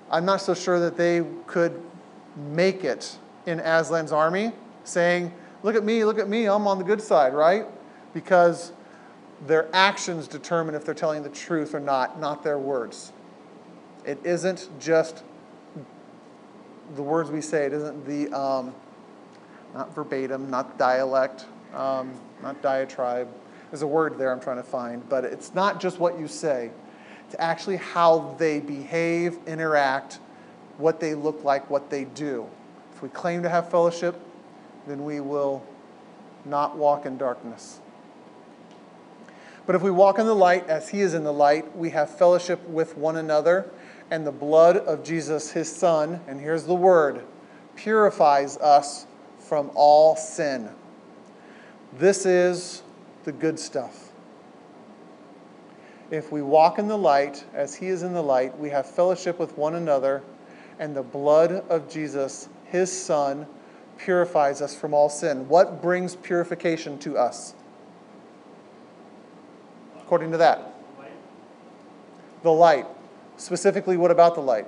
[0.10, 1.82] I'm not so sure that they could
[2.36, 4.51] make it in Aslan's army,
[4.84, 5.32] saying,
[5.63, 7.65] Look at me, look at me, I'm on the good side, right?
[8.13, 8.71] Because
[9.47, 13.12] their actions determine if they're telling the truth or not, not their words.
[14.06, 15.23] It isn't just
[16.95, 18.74] the words we say, it isn't the, um,
[19.74, 23.28] not verbatim, not dialect, um, not diatribe.
[23.71, 26.71] There's a word there I'm trying to find, but it's not just what you say,
[27.26, 30.19] it's actually how they behave, interact,
[30.78, 32.48] what they look like, what they do.
[32.93, 34.19] If we claim to have fellowship,
[34.88, 35.65] then we will
[36.45, 37.80] not walk in darkness.
[39.65, 42.15] But if we walk in the light as he is in the light, we have
[42.15, 43.69] fellowship with one another,
[44.15, 47.25] and the blood of Jesus, his Son, and here's the word,
[47.75, 49.08] purifies us
[49.39, 50.69] from all sin.
[51.99, 52.82] This is
[53.25, 54.13] the good stuff.
[56.12, 59.38] If we walk in the light as he is in the light, we have fellowship
[59.38, 60.23] with one another,
[60.80, 63.45] and the blood of Jesus, his Son,
[63.97, 65.45] purifies us from all sin.
[65.49, 67.54] What brings purification to us?
[69.97, 70.73] According to that,
[72.43, 72.86] the light.
[73.38, 74.65] Specifically, what about the light?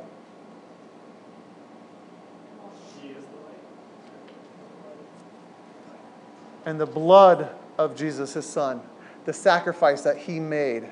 [6.66, 8.82] And the blood of Jesus, his son,
[9.26, 10.86] the sacrifice that he made.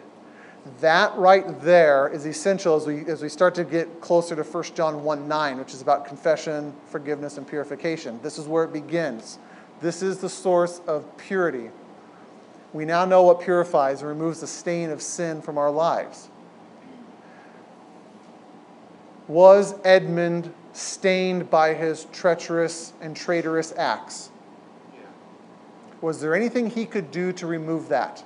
[0.80, 4.64] That right there is essential as we, as we start to get closer to 1
[4.74, 8.20] John 1 9, which is about confession, forgiveness, and purification.
[8.24, 9.38] This is where it begins.
[9.82, 11.70] This is the source of purity.
[12.74, 16.30] We now know what purifies and removes the stain of sin from our lives.
[19.28, 24.30] Was Edmund stained by his treacherous and traitorous acts?
[26.02, 28.24] Was there anything he could do to remove that?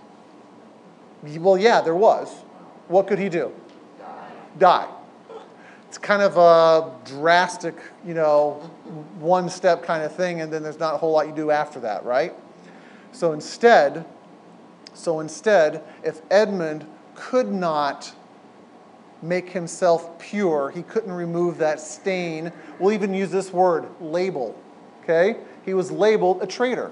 [1.23, 2.29] Well, yeah, there was.
[2.87, 3.51] What could he do?
[3.99, 4.31] Die.
[4.57, 4.87] Die.
[5.87, 8.53] It's kind of a drastic, you know,
[9.19, 11.79] one step kind of thing, and then there's not a whole lot you do after
[11.79, 12.33] that, right?
[13.11, 14.05] So instead,
[14.93, 18.13] so instead, if Edmund could not
[19.21, 22.51] make himself pure, he couldn't remove that stain.
[22.79, 24.59] We'll even use this word, label.
[25.03, 25.37] Okay?
[25.65, 26.91] He was labeled a traitor.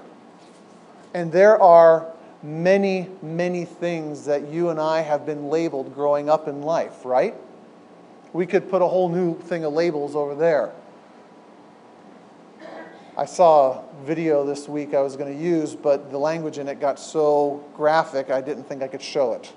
[1.14, 2.06] And there are
[2.42, 7.34] many, many things that you and I have been labeled growing up in life, right?
[8.32, 10.72] We could put a whole new thing of labels over there.
[13.16, 16.68] I saw a video this week I was going to use, but the language in
[16.68, 19.52] it got so graphic I didn't think I could show it.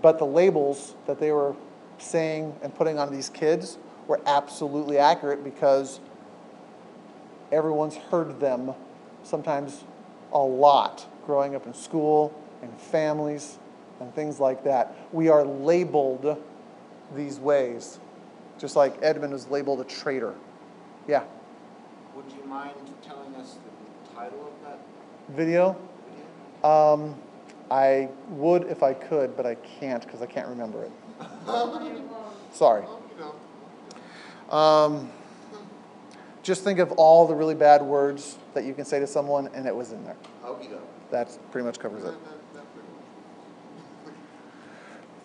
[0.00, 1.54] but the labels that they were
[1.98, 6.00] saying and putting on these kids were absolutely accurate because
[7.52, 8.74] everyone's heard them,
[9.22, 9.84] sometimes
[10.32, 13.58] a lot, growing up in school and families
[14.00, 14.96] and things like that.
[15.12, 16.42] We are labeled
[17.14, 17.98] these ways,
[18.58, 20.34] just like Edmund was labeled a traitor.
[21.06, 21.24] Yeah,
[22.14, 24.78] Would you mind telling us the title of that
[25.36, 25.76] video.
[26.62, 26.68] video?
[26.68, 27.14] Um,
[27.70, 30.90] I would if I could, but I can't because I can't remember it.
[32.52, 32.84] Sorry.
[34.50, 35.10] Um,
[36.42, 39.66] just think of all the really bad words that you can say to someone, and
[39.66, 40.16] it was in there.
[41.10, 42.14] That pretty much covers it.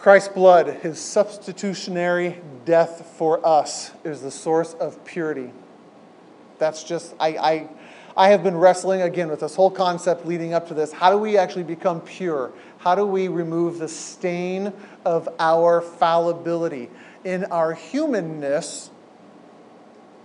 [0.02, 5.52] Christ's blood, his substitutionary death for us, is the source of purity.
[6.58, 7.70] That's just, I, I,
[8.18, 10.92] I have been wrestling again with this whole concept leading up to this.
[10.92, 12.52] How do we actually become pure?
[12.82, 14.74] How do we remove the stain
[15.06, 16.90] of our fallibility?
[17.24, 18.90] In our humanness,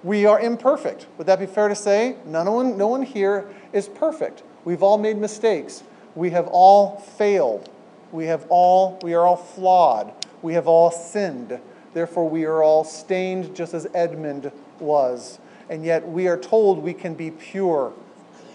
[0.03, 1.07] we are imperfect.
[1.19, 2.17] Would that be fair to say?
[2.25, 4.43] No one, no one here is perfect.
[4.65, 5.83] We've all made mistakes.
[6.15, 7.69] We have all failed.
[8.11, 10.15] We have all, we are all flawed.
[10.41, 11.61] We have all sinned.
[11.93, 14.51] Therefore, we are all stained just as Edmund
[14.81, 15.41] was.
[15.69, 17.93] And yet, we are told we can be pure,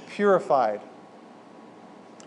[0.09, 0.81] purified.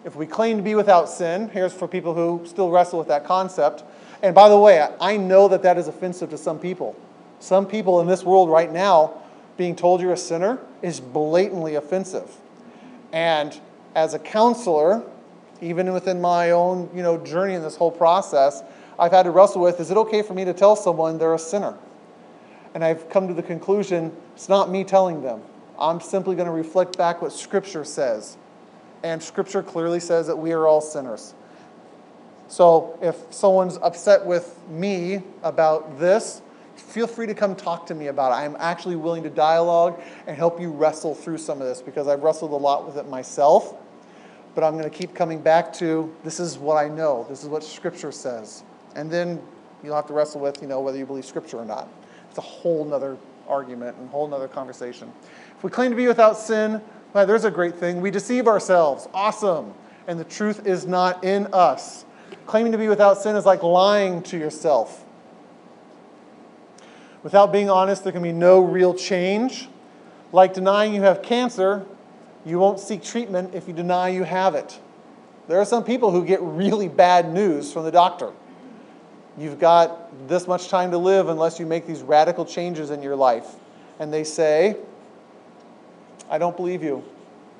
[0.04, 3.24] If we claim to be without sin, here's for people who still wrestle with that
[3.24, 3.84] concept.
[4.22, 6.94] And by the way, I know that that is offensive to some people.
[7.40, 9.14] Some people in this world right now,
[9.56, 12.30] being told you're a sinner is blatantly offensive.
[13.12, 13.58] And
[13.94, 15.02] as a counselor,
[15.60, 18.62] even within my own you know, journey in this whole process,
[18.98, 21.38] I've had to wrestle with is it okay for me to tell someone they're a
[21.38, 21.76] sinner?
[22.74, 25.40] And I've come to the conclusion it's not me telling them.
[25.78, 28.36] I'm simply going to reflect back what Scripture says.
[29.04, 31.34] And Scripture clearly says that we are all sinners.
[32.48, 36.40] So if someone's upset with me about this,
[36.74, 38.36] feel free to come talk to me about it.
[38.36, 42.22] I'm actually willing to dialogue and help you wrestle through some of this because I've
[42.22, 43.74] wrestled a lot with it myself.
[44.54, 47.48] But I'm going to keep coming back to this is what I know, this is
[47.48, 48.64] what Scripture says.
[48.96, 49.42] And then
[49.82, 51.90] you'll have to wrestle with, you know, whether you believe Scripture or not.
[52.30, 55.12] It's a whole nother argument and a whole nother conversation.
[55.58, 56.80] If we claim to be without sin,
[57.14, 58.00] well, there's a great thing.
[58.00, 59.08] We deceive ourselves.
[59.14, 59.72] Awesome.
[60.08, 62.04] And the truth is not in us.
[62.46, 65.04] Claiming to be without sin is like lying to yourself.
[67.22, 69.68] Without being honest, there can be no real change.
[70.32, 71.86] Like denying you have cancer,
[72.44, 74.78] you won't seek treatment if you deny you have it.
[75.46, 78.32] There are some people who get really bad news from the doctor.
[79.38, 83.16] You've got this much time to live unless you make these radical changes in your
[83.16, 83.46] life.
[84.00, 84.76] And they say,
[86.34, 87.04] I don't believe you.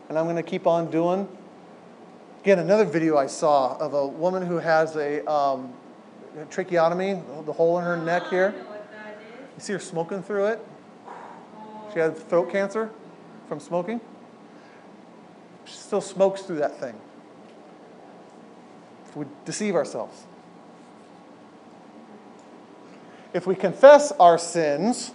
[0.09, 1.29] And I'm going to keep on doing.
[2.43, 5.73] Again, another video I saw of a woman who has a um,
[6.51, 8.53] tracheotomy, the hole in her neck here.
[8.53, 9.55] I know what that is.
[9.55, 10.67] You see her smoking through it?
[11.93, 12.91] She had throat cancer
[13.47, 14.01] from smoking.
[15.67, 16.97] She still smokes through that thing.
[19.15, 20.27] We deceive ourselves.
[23.33, 25.13] If we confess our sins,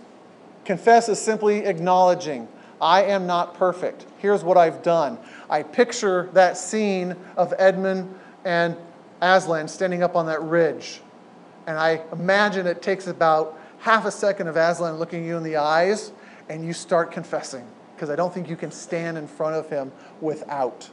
[0.64, 2.48] confess is simply acknowledging,
[2.82, 4.06] I am not perfect.
[4.20, 5.18] Here's what I've done.
[5.50, 8.78] I picture that scene of Edmund and
[9.22, 11.02] Aslan standing up on that ridge.
[11.68, 15.58] And I imagine it takes about half a second of Aslan looking you in the
[15.58, 16.12] eyes,
[16.48, 17.68] and you start confessing.
[17.96, 20.90] Because I don't think you can stand in front of him without.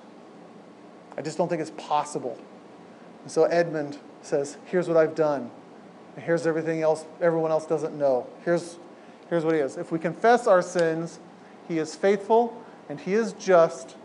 [1.16, 2.36] I just don't think it's possible.
[3.22, 5.50] And so Edmund says, Here's what I've done.
[6.16, 8.26] And here's everything else everyone else doesn't know.
[8.44, 8.78] Here's,
[9.30, 9.76] here's what he is.
[9.76, 11.20] If we confess our sins,
[11.68, 13.96] he is faithful and he is just,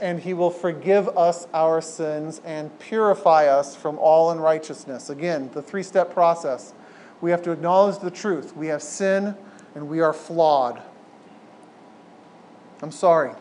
[0.00, 5.10] and he will forgive us our sins and purify us from all unrighteousness.
[5.10, 6.72] Again, the three step process.
[7.20, 8.56] We have to acknowledge the truth.
[8.56, 9.36] We have sin
[9.74, 10.80] and we are flawed.
[12.80, 13.32] I'm sorry.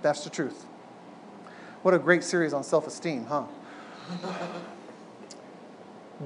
[0.00, 0.64] That's the truth.
[1.82, 3.44] What a great series on self esteem, huh?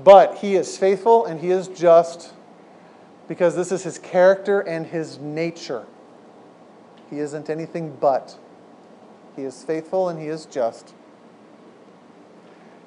[0.05, 2.33] but he is faithful and he is just
[3.29, 5.87] because this is his character and his nature.
[7.13, 8.39] He isn't anything but.
[9.37, 10.95] He is faithful and he is just.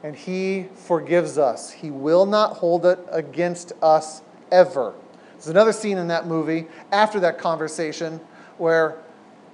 [0.01, 1.69] And he forgives us.
[1.69, 4.95] He will not hold it against us ever.
[5.34, 8.19] There's another scene in that movie after that conversation
[8.57, 8.97] where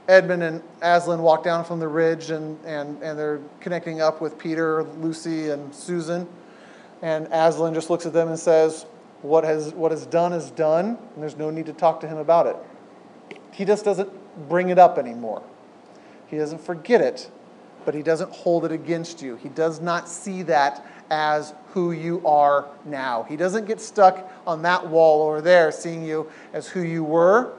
[0.08, 4.38] Edmund and Aslan walk down from the ridge and, and, and they're connecting up with
[4.38, 6.30] Peter, Lucy, and Susan.
[7.02, 8.86] And Aslan just looks at them and says,
[9.22, 12.18] what, has, what is done is done, and there's no need to talk to him
[12.18, 12.56] about it.
[13.52, 15.44] He just doesn't bring it up anymore.
[16.28, 17.30] He doesn't forget it,
[17.86, 19.36] but he doesn't hold it against you.
[19.36, 23.24] He does not see that as who you are now.
[23.24, 27.54] He doesn't get stuck on that wall over there, seeing you as who you were.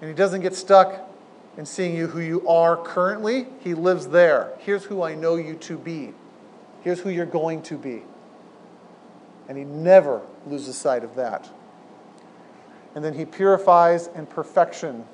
[0.00, 1.08] And He doesn't get stuck
[1.56, 3.46] in seeing you who you are currently.
[3.60, 4.52] He lives there.
[4.58, 6.12] Here's who I know you to be.
[6.82, 8.02] Here's who you're going to be.
[9.48, 11.48] And He never loses sight of that.
[12.94, 15.06] And then He purifies and perfection.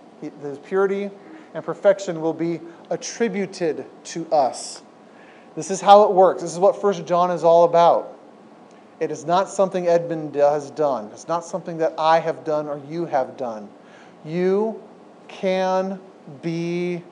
[0.42, 1.10] His purity
[1.54, 2.60] and perfection will be
[2.90, 4.82] attributed to us.
[5.54, 6.42] This is how it works.
[6.42, 8.18] This is what First John is all about.
[9.00, 11.10] It is not something Edmund has done.
[11.12, 13.68] It's not something that I have done or you have done.
[14.24, 14.80] You
[15.28, 16.00] can
[16.40, 17.02] be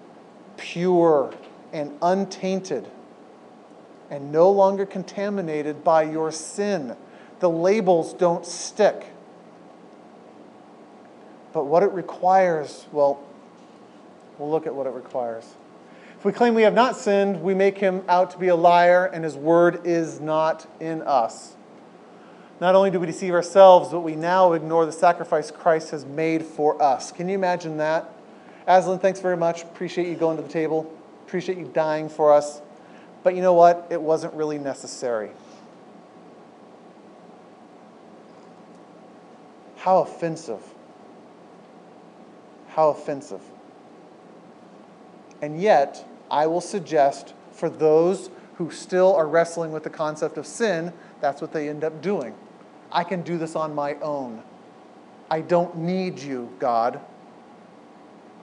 [0.57, 1.35] pure
[1.73, 2.89] and untainted
[4.11, 6.97] and no longer contaminated by your sin.
[7.41, 9.07] The labels don't stick.
[11.53, 13.21] But what it requires, well,
[14.39, 15.55] we'll look at what it requires.
[16.19, 19.07] If we claim we have not sinned, we make him out to be a liar,
[19.07, 21.57] and his word is not in us.
[22.61, 26.45] Not only do we deceive ourselves, but we now ignore the sacrifice Christ has made
[26.45, 27.11] for us.
[27.11, 28.13] Can you imagine that?
[28.67, 29.63] Aslan, thanks very much.
[29.63, 30.93] Appreciate you going to the table.
[31.27, 32.61] Appreciate you dying for us.
[33.23, 33.87] But you know what?
[33.91, 35.31] It wasn't really necessary.
[39.77, 40.61] How offensive.
[42.71, 43.43] How offensive.
[45.43, 50.47] And yet, I will suggest for those who still are wrestling with the concept of
[50.47, 52.35] sin, that's what they end up doing.
[52.93, 54.43] I can do this on my own.
[55.31, 57.01] I don't need you, God.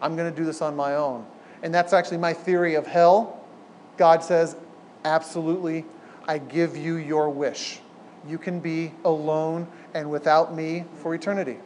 [0.01, 1.25] I'm going to do this on my own.
[1.63, 3.43] And that's actually my theory of hell.
[3.97, 4.55] God says,
[5.03, 5.85] absolutely,
[6.27, 7.79] I give you your wish.
[8.27, 11.57] You can be alone and without me for eternity.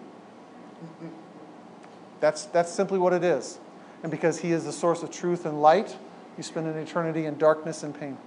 [2.21, 3.59] That's, that's simply what it is.
[4.03, 5.97] And because He is the source of truth and light,
[6.37, 8.17] you spend an eternity in darkness and pain.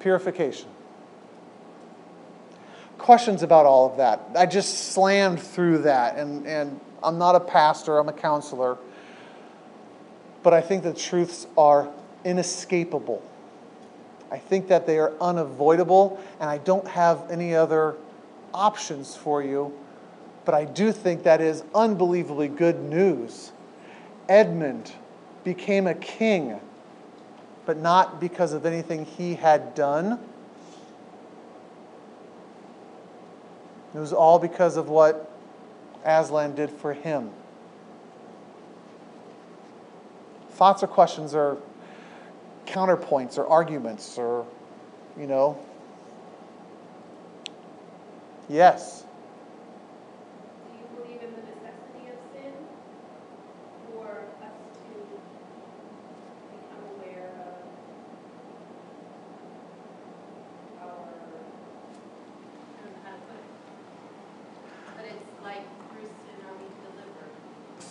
[0.00, 0.68] Purification.
[2.98, 4.20] Questions about all of that.
[4.34, 8.78] I just slammed through that, and, and I'm not a pastor, I'm a counselor.
[10.42, 11.90] But I think the truths are
[12.24, 13.22] inescapable.
[14.30, 17.96] I think that they are unavoidable, and I don't have any other
[18.54, 19.76] options for you.
[20.44, 23.52] But I do think that is unbelievably good news.
[24.28, 24.92] Edmund
[25.44, 26.60] became a king,
[27.66, 30.18] but not because of anything he had done.
[33.94, 35.30] It was all because of what
[36.04, 37.30] Aslan did for him.
[40.52, 41.58] Thoughts or questions or
[42.70, 44.46] counterpoints or arguments or,
[45.18, 45.58] you know?
[48.48, 49.04] Yes.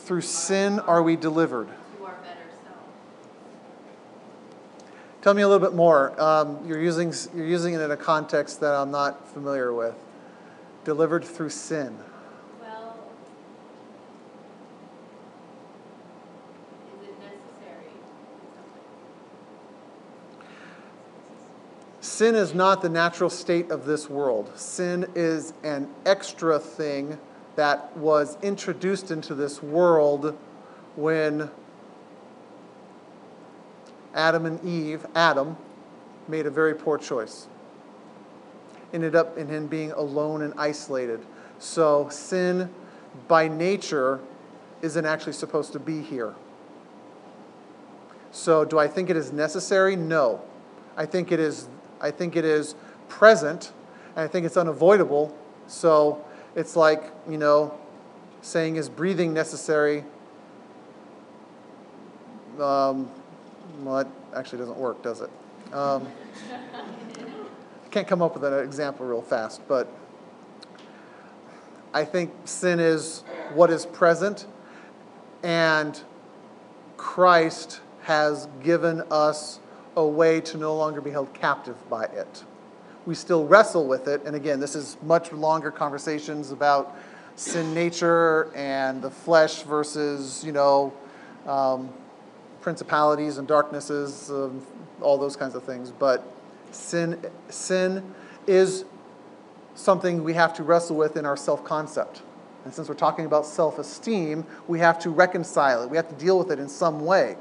[0.10, 1.70] through sin are we the
[5.30, 6.20] Tell me a little bit more.
[6.20, 9.94] Um, you're, using, you're using it in a context that I'm not familiar with.
[10.86, 11.96] Delivered through sin.
[12.60, 13.12] Well,
[17.00, 17.92] is it necessary?
[22.02, 24.52] Sin is not the natural state of this world.
[24.56, 27.20] Sin is an extra thing
[27.56, 30.36] that was introduced into this world
[30.96, 31.52] when
[34.14, 35.58] Adam and Eve, Adam,
[36.28, 37.48] made a very poor choice.
[38.94, 41.26] Ended up in him being alone and isolated.
[41.60, 42.70] So sin
[43.28, 44.20] by nature
[44.82, 46.34] isn't actually supposed to be here.
[48.32, 49.96] So do I think it is necessary?
[49.96, 50.42] No.
[50.96, 51.68] I think it is
[52.02, 52.76] I think it is
[53.10, 53.74] present
[54.16, 55.36] and I think it's unavoidable.
[55.68, 56.24] So
[56.56, 57.78] it's like, you know,
[58.42, 60.04] saying is breathing necessary?
[62.60, 63.12] Um,
[63.84, 65.30] well, it actually doesn't work, does it?
[65.74, 66.08] Um,
[66.52, 69.92] I can't come up with an example real fast, but
[71.94, 74.46] I think sin is what is present,
[75.44, 76.00] and
[76.98, 79.60] Christ has given us
[79.96, 82.44] a way to no longer be held captive by it.
[83.06, 86.96] We still wrestle with it, and again, this is much longer conversations about
[87.36, 90.94] sin nature and the flesh versus, you know,
[91.48, 91.90] um,
[92.62, 94.66] principalities and darknesses, um,
[95.02, 95.92] all those kinds of things.
[95.92, 96.24] But
[96.72, 98.14] sin, sin
[98.48, 98.86] is
[99.76, 102.22] something we have to wrestle with in our self concept.
[102.66, 106.16] And since we're talking about self esteem, we have to reconcile it, we have to
[106.16, 107.38] deal with it in some way.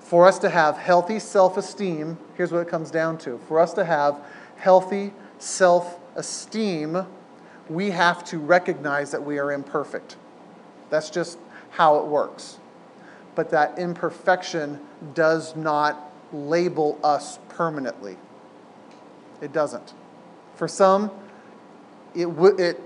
[0.00, 3.38] For us to have healthy self esteem, here's what it comes down to.
[3.46, 4.20] For us to have
[4.56, 7.06] healthy self esteem,
[7.68, 10.16] we have to recognize that we are imperfect.
[10.88, 11.38] That's just
[11.70, 12.59] how it works.
[13.34, 14.80] But that imperfection
[15.14, 18.16] does not label us permanently.
[19.40, 19.94] It doesn't.
[20.56, 21.10] For some,
[22.14, 22.80] it, w- it,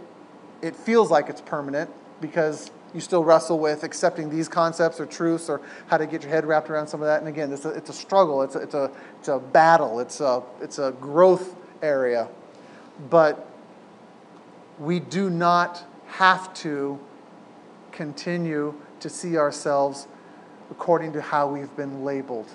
[0.62, 1.90] it feels like it's permanent
[2.20, 6.30] because you still wrestle with accepting these concepts or truths or how to get your
[6.30, 7.18] head wrapped around some of that.
[7.18, 10.20] And again, it's a, it's a struggle, it's a, it's, a, it's a battle, it's
[10.20, 12.28] a, it's a growth area.
[13.10, 13.48] But
[14.78, 17.00] we do not have to
[17.90, 20.06] continue to see ourselves
[20.70, 22.50] according to how we've been labeled.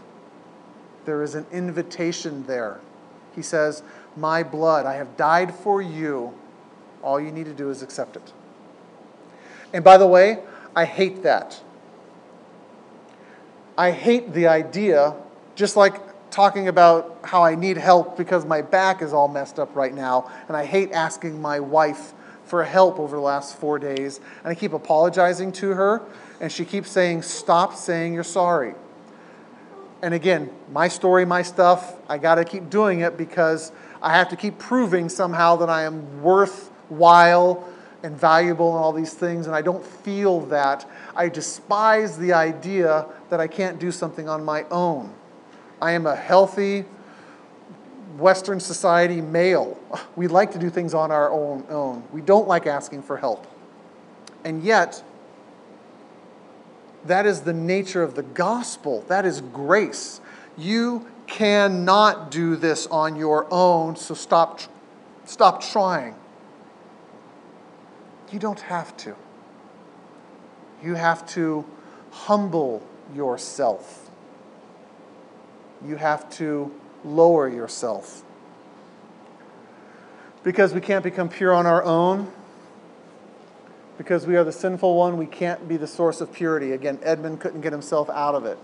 [1.05, 2.79] There is an invitation there.
[3.35, 3.83] He says,
[4.15, 6.33] My blood, I have died for you.
[7.01, 8.33] All you need to do is accept it.
[9.73, 10.39] And by the way,
[10.75, 11.61] I hate that.
[13.77, 15.15] I hate the idea,
[15.55, 15.95] just like
[16.31, 20.31] talking about how I need help because my back is all messed up right now,
[20.47, 22.13] and I hate asking my wife
[22.45, 26.01] for help over the last four days, and I keep apologizing to her,
[26.39, 28.73] and she keeps saying, Stop saying you're sorry.
[30.01, 33.71] And again, my story, my stuff, I got to keep doing it because
[34.01, 37.67] I have to keep proving somehow that I am worthwhile
[38.01, 40.89] and valuable and all these things, and I don't feel that.
[41.15, 45.13] I despise the idea that I can't do something on my own.
[45.81, 46.85] I am a healthy
[48.17, 49.77] Western society male.
[50.15, 51.65] We like to do things on our own.
[51.69, 52.03] own.
[52.11, 53.45] We don't like asking for help.
[54.45, 55.03] And yet,
[57.05, 59.03] that is the nature of the gospel.
[59.07, 60.21] That is grace.
[60.57, 64.59] You cannot do this on your own, so stop,
[65.25, 66.15] stop trying.
[68.31, 69.15] You don't have to.
[70.83, 71.65] You have to
[72.11, 72.81] humble
[73.13, 74.09] yourself.
[75.85, 76.71] You have to
[77.03, 78.23] lower yourself.
[80.43, 82.31] Because we can't become pure on our own,
[83.99, 86.71] because we are the sinful one, we can't be the source of purity.
[86.71, 88.57] Again, Edmund couldn't get himself out of it.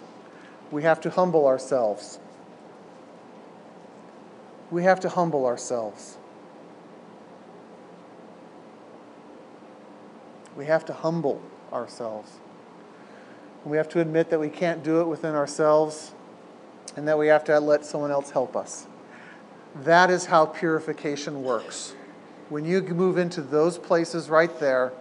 [0.71, 2.19] We have to humble ourselves.
[4.71, 6.17] We have to humble ourselves.
[10.55, 11.41] We have to humble
[11.73, 12.31] ourselves.
[13.65, 16.13] We have to admit that we can't do it within ourselves
[16.95, 18.87] and that we have to let someone else help us.
[19.83, 21.93] That is how purification works.
[22.47, 24.93] When you move into those places right there,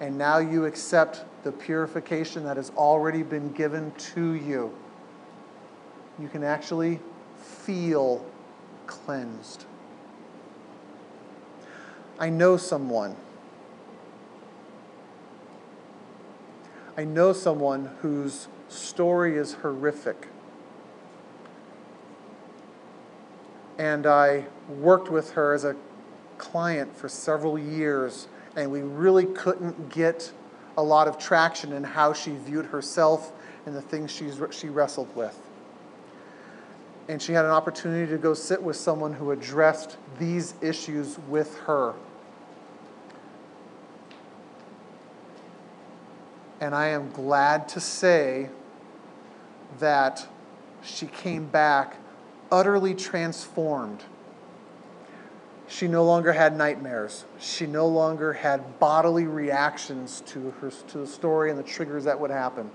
[0.00, 4.74] and now you accept the purification that has already been given to you,
[6.18, 7.00] you can actually
[7.36, 8.24] feel
[8.86, 9.64] cleansed.
[12.18, 13.16] I know someone.
[16.96, 20.28] I know someone whose story is horrific.
[23.78, 25.76] And I worked with her as a
[26.38, 28.26] client for several years,
[28.58, 30.32] and we really couldn't get
[30.76, 33.32] a lot of traction in how she viewed herself
[33.66, 35.38] and the things she's, she wrestled with.
[37.08, 41.56] And she had an opportunity to go sit with someone who addressed these issues with
[41.60, 41.94] her.
[46.60, 48.50] And I am glad to say
[49.78, 50.26] that
[50.82, 51.96] she came back
[52.50, 54.02] utterly transformed.
[55.68, 57.26] She no longer had nightmares.
[57.38, 62.18] She no longer had bodily reactions to, her, to the story and the triggers that
[62.18, 62.70] would happen.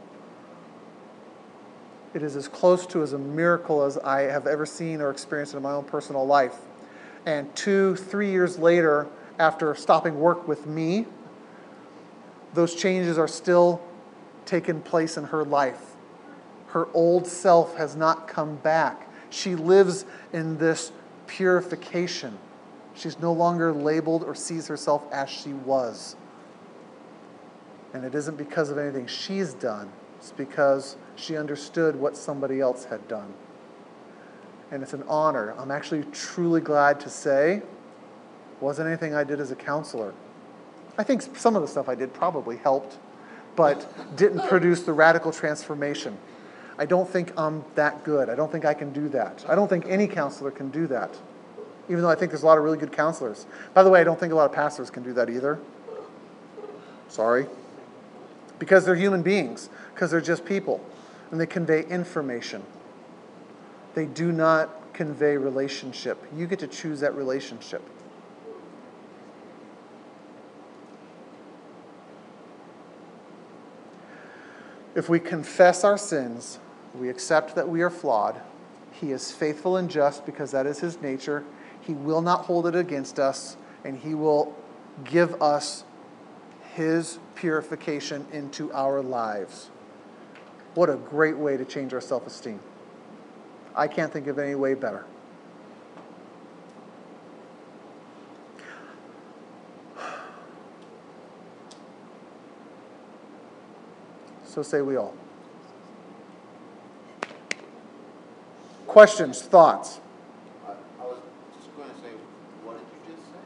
[2.13, 5.55] It is as close to as a miracle as I have ever seen or experienced
[5.55, 6.55] in my own personal life.
[7.25, 9.07] And two, three years later,
[9.39, 11.07] after stopping work with me,
[12.53, 13.81] those changes are still
[14.45, 15.95] taking place in her life.
[16.67, 19.09] Her old self has not come back.
[19.31, 20.91] She lives in this
[21.25, 22.37] purification.
[22.95, 26.15] She's no longer labeled or sees herself as she was.
[27.93, 32.85] And it isn't because of anything she's done, it's because she understood what somebody else
[32.85, 33.33] had done.
[34.71, 35.53] And it's an honor.
[35.57, 37.61] I'm actually truly glad to say
[38.63, 40.13] wasn't anything I did as a counselor.
[40.97, 42.97] I think some of the stuff I did probably helped,
[43.55, 46.17] but didn't produce the radical transformation.
[46.77, 48.29] I don't think I'm that good.
[48.29, 49.45] I don't think I can do that.
[49.47, 51.15] I don't think any counselor can do that,
[51.89, 53.45] even though I think there's a lot of really good counselors.
[53.73, 55.59] By the way, I don't think a lot of pastors can do that either.
[57.09, 57.47] Sorry.
[58.59, 60.83] Because they're human beings, because they're just people,
[61.31, 62.63] and they convey information.
[63.95, 66.23] They do not convey relationship.
[66.35, 67.81] You get to choose that relationship.
[74.95, 76.59] If we confess our sins,
[76.93, 78.39] we accept that we are flawed.
[78.91, 81.43] He is faithful and just because that is his nature
[81.85, 84.55] he will not hold it against us, and He will
[85.03, 85.83] give us
[86.73, 89.69] His purification into our lives.
[90.75, 92.59] What a great way to change our self esteem.
[93.75, 95.05] I can't think of any way better.
[104.53, 105.15] So say we all.
[108.85, 109.99] Questions, thoughts?
[110.63, 111.17] I, I was
[111.57, 112.11] just going to say,
[112.63, 113.39] what did you just say?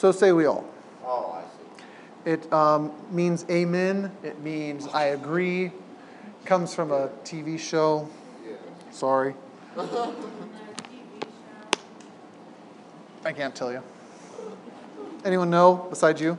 [0.00, 0.64] So say we all.
[1.04, 1.42] Oh, I
[2.24, 2.30] see.
[2.30, 4.10] It um, means amen.
[4.22, 5.72] It means I agree.
[6.46, 8.08] Comes from a TV show.
[8.42, 8.54] Yeah.
[8.90, 9.34] Sorry.
[9.76, 10.14] TV show.
[13.26, 13.82] I can't tell you.
[15.22, 16.38] Anyone know besides you?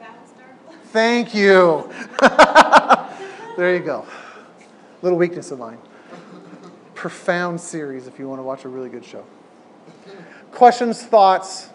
[0.00, 0.76] Battlestar?
[0.92, 1.92] Thank you.
[3.56, 4.06] there you go.
[5.02, 5.78] Little weakness of mine.
[6.94, 9.24] Profound series if you want to watch a really good show.
[10.52, 11.70] Questions, thoughts?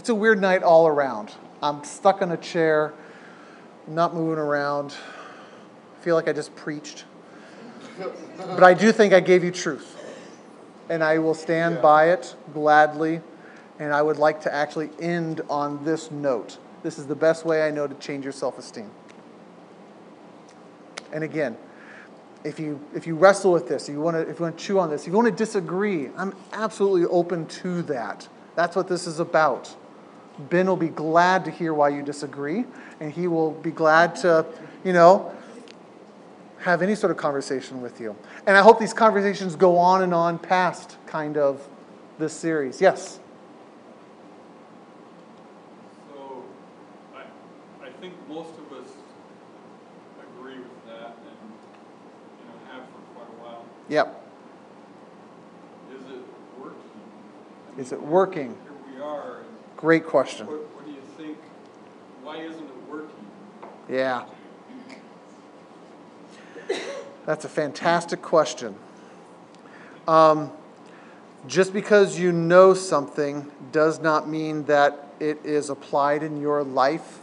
[0.00, 1.30] It's a weird night all around.
[1.62, 2.94] I'm stuck in a chair,
[3.86, 4.94] not moving around.
[4.94, 7.04] I feel like I just preached.
[8.38, 9.98] But I do think I gave you truth.
[10.88, 13.20] And I will stand by it gladly.
[13.78, 16.56] And I would like to actually end on this note.
[16.82, 18.90] This is the best way I know to change your self esteem.
[21.12, 21.58] And again,
[22.42, 24.64] if you, if you wrestle with this, if you, want to, if you want to
[24.64, 28.26] chew on this, if you want to disagree, I'm absolutely open to that.
[28.54, 29.76] That's what this is about.
[30.38, 32.64] Ben will be glad to hear why you disagree,
[33.00, 34.46] and he will be glad to,
[34.84, 35.34] you know,
[36.60, 38.14] have any sort of conversation with you.
[38.46, 41.66] And I hope these conversations go on and on past kind of
[42.18, 42.80] this series.
[42.80, 43.18] Yes?
[46.10, 46.44] So,
[47.14, 47.22] I,
[47.86, 48.88] I think most of us
[50.36, 51.50] agree with that and,
[52.38, 53.64] you know, have for quite a while.
[53.88, 54.22] Yep.
[55.94, 56.22] Is it
[56.58, 57.78] working?
[57.78, 58.56] Is it working?
[58.62, 59.48] Here we are, and
[59.80, 60.46] Great question.
[60.46, 61.38] what, what do you think,
[62.22, 63.26] why isn't it working?
[63.88, 64.26] Yeah.
[67.24, 68.74] That's a fantastic question.
[70.06, 70.52] Um,
[71.46, 77.20] just because you know something does not mean that it is applied in your life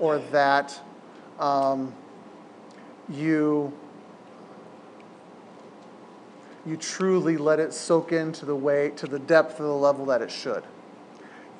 [0.00, 0.80] or that
[1.38, 1.94] um,
[3.08, 3.72] you
[6.66, 10.22] you truly let it soak into the way to the depth of the level that
[10.22, 10.64] it should.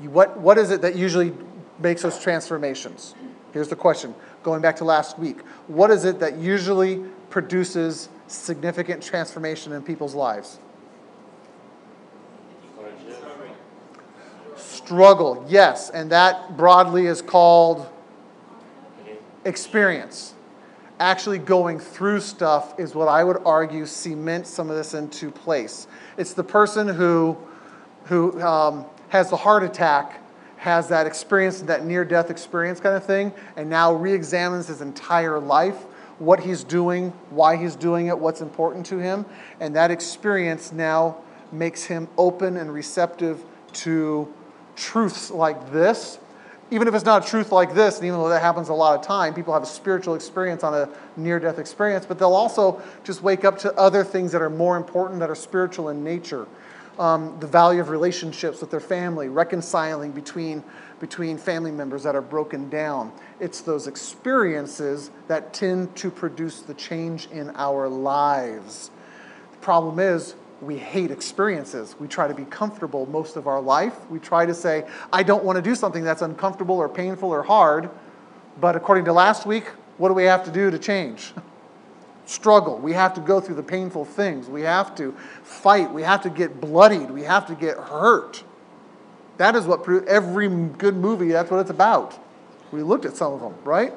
[0.09, 1.33] What, what is it that usually
[1.79, 3.15] makes those transformations?
[3.53, 5.41] Here's the question, going back to last week.
[5.69, 10.59] What is it that usually produces significant transformation in people's lives?
[14.57, 17.89] Struggle, yes, and that broadly is called
[19.45, 20.35] experience.
[21.01, 25.87] Actually, going through stuff is what I would argue cements some of this into place.
[26.17, 27.37] It's the person who,
[28.05, 28.85] who um,
[29.15, 30.21] has the heart attack,
[30.57, 34.81] has that experience, that near death experience kind of thing, and now re examines his
[34.81, 35.77] entire life,
[36.19, 39.25] what he's doing, why he's doing it, what's important to him,
[39.61, 41.17] and that experience now
[41.53, 44.27] makes him open and receptive to
[44.75, 46.19] truths like this.
[46.73, 48.99] Even if it's not a truth like this, and even though that happens a lot
[48.99, 52.83] of time, people have a spiritual experience on a near death experience, but they'll also
[53.05, 56.49] just wake up to other things that are more important, that are spiritual in nature.
[56.99, 60.63] Um, the value of relationships with their family, reconciling between,
[61.01, 63.13] between family members that are broken down.
[63.41, 68.93] It's those experiences that tend to produce the change in our lives.
[69.51, 71.97] The problem is, we hate experiences.
[71.99, 74.09] We try to be comfortable most of our life.
[74.11, 77.43] We try to say, I don't want to do something that's uncomfortable or painful or
[77.43, 77.91] hard.
[78.61, 79.67] But according to last week,
[79.99, 81.33] what do we have to do to change?
[82.27, 82.79] Struggle.
[82.79, 84.49] We have to go through the painful things.
[84.49, 85.13] We have to
[85.43, 85.93] fight.
[85.93, 87.11] We have to get bloodied.
[87.11, 88.45] We have to get hurt.
[89.37, 92.19] That is what every good movie, that's what it's about.
[92.71, 93.93] We looked at some of them, right?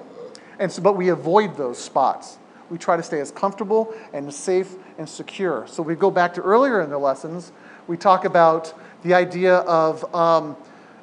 [0.60, 2.38] And so, but we avoid those spots.
[2.70, 5.66] We try to stay as comfortable and safe and secure.
[5.68, 7.52] So we go back to earlier in the lessons,
[7.88, 8.74] we talk about
[9.04, 10.58] the idea of um,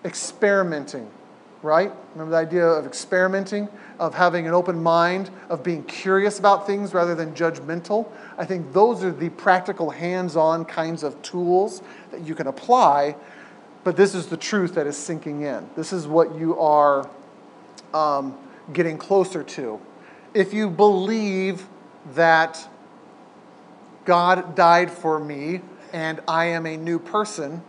[0.04, 1.08] experimenting,
[1.64, 1.90] right?
[2.12, 6.92] Remember the idea of experimenting, of having an open mind, of being curious about things
[6.92, 8.06] rather than judgmental.
[8.36, 13.16] I think those are the practical, hands on kinds of tools that you can apply,
[13.82, 15.68] but this is the truth that is sinking in.
[15.74, 17.08] This is what you are
[17.94, 18.36] um,
[18.72, 19.80] getting closer to.
[20.34, 21.66] If you believe
[22.14, 22.68] that
[24.04, 25.62] God died for me
[25.94, 27.62] and I am a new person,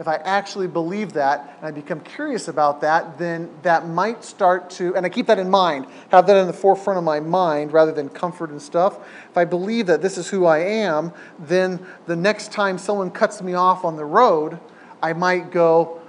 [0.00, 4.70] if I actually believe that and I become curious about that, then that might start
[4.70, 7.74] to, and I keep that in mind, have that in the forefront of my mind
[7.74, 8.98] rather than comfort and stuff.
[9.30, 13.42] If I believe that this is who I am, then the next time someone cuts
[13.42, 14.58] me off on the road,
[15.02, 16.00] I might go,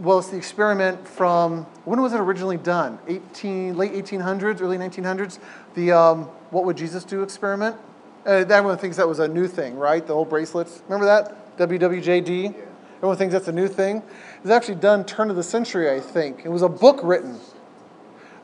[0.00, 2.98] well, it's the experiment from when was it originally done?
[3.06, 5.38] 18, late 1800s, early 1900s.
[5.74, 7.76] The um, "What would Jesus do?" experiment.
[8.24, 10.04] Uh, everyone thinks that was a new thing, right?
[10.06, 10.82] The whole bracelets.
[10.88, 12.69] Remember that WWJD?
[13.00, 13.96] Everyone thinks that's a new thing.
[13.96, 16.42] It was actually done turn of the century, I think.
[16.44, 17.40] It was a book written.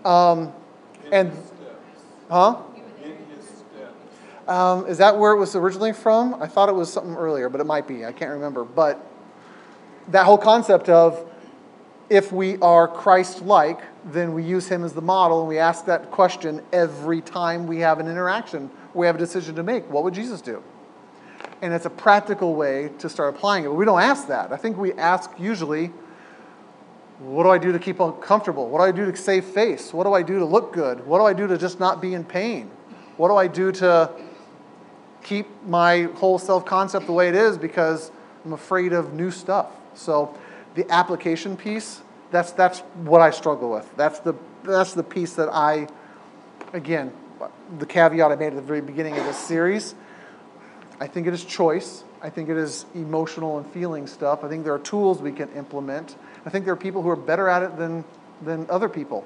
[0.02, 0.50] Um,
[1.12, 1.30] and
[2.30, 2.62] huh?
[4.48, 6.40] Um, is that where it was originally from?
[6.40, 8.06] I thought it was something earlier, but it might be.
[8.06, 8.64] I can't remember.
[8.64, 9.04] But
[10.08, 11.30] that whole concept of
[12.08, 15.84] if we are Christ like, then we use him as the model and we ask
[15.84, 19.86] that question every time we have an interaction, we have a decision to make.
[19.90, 20.62] What would Jesus do?
[21.62, 23.68] And it's a practical way to start applying it.
[23.68, 24.52] But we don't ask that.
[24.52, 25.90] I think we ask usually,
[27.18, 28.68] what do I do to keep comfortable?
[28.68, 29.92] What do I do to save face?
[29.92, 31.06] What do I do to look good?
[31.06, 32.70] What do I do to just not be in pain?
[33.16, 34.10] What do I do to
[35.22, 38.10] keep my whole self concept the way it is because
[38.44, 39.68] I'm afraid of new stuff?
[39.94, 40.36] So
[40.74, 43.90] the application piece, that's, that's what I struggle with.
[43.96, 45.88] That's the, that's the piece that I,
[46.74, 47.12] again,
[47.78, 49.94] the caveat I made at the very beginning of this series.
[50.98, 52.04] I think it is choice.
[52.22, 54.42] I think it is emotional and feeling stuff.
[54.42, 56.16] I think there are tools we can implement.
[56.44, 58.04] I think there are people who are better at it than,
[58.42, 59.24] than other people.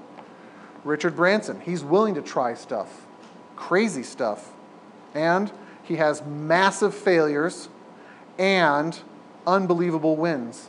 [0.84, 3.06] Richard Branson, he's willing to try stuff,
[3.54, 4.52] crazy stuff.
[5.14, 5.52] And
[5.82, 7.68] he has massive failures
[8.38, 8.98] and
[9.46, 10.68] unbelievable wins.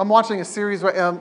[0.00, 1.20] I'm watching a series right um,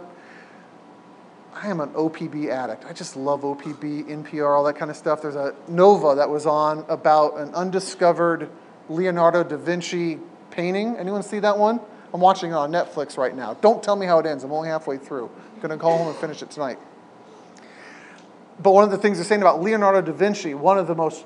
[1.63, 2.85] I am an OPB addict.
[2.85, 5.23] I just love OPB, NPR, all that kind of stuff.
[5.23, 8.47] There's a Nova that was on about an undiscovered
[8.89, 10.19] Leonardo da Vinci
[10.51, 10.95] painting.
[10.97, 11.79] Anyone see that one?
[12.13, 13.55] I'm watching it on Netflix right now.
[13.55, 14.43] Don't tell me how it ends.
[14.43, 15.31] I'm only halfway through.
[15.55, 16.77] I'm going to go home and finish it tonight.
[18.61, 21.25] But one of the things they're saying about Leonardo da Vinci, one of the most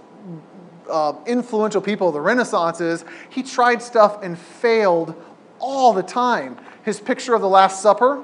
[0.89, 5.13] uh, influential people of the Renaissance, is he tried stuff and failed
[5.59, 6.57] all the time.
[6.83, 8.23] His picture of the Last Supper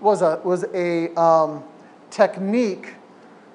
[0.00, 1.64] was a, was a um,
[2.10, 2.94] technique,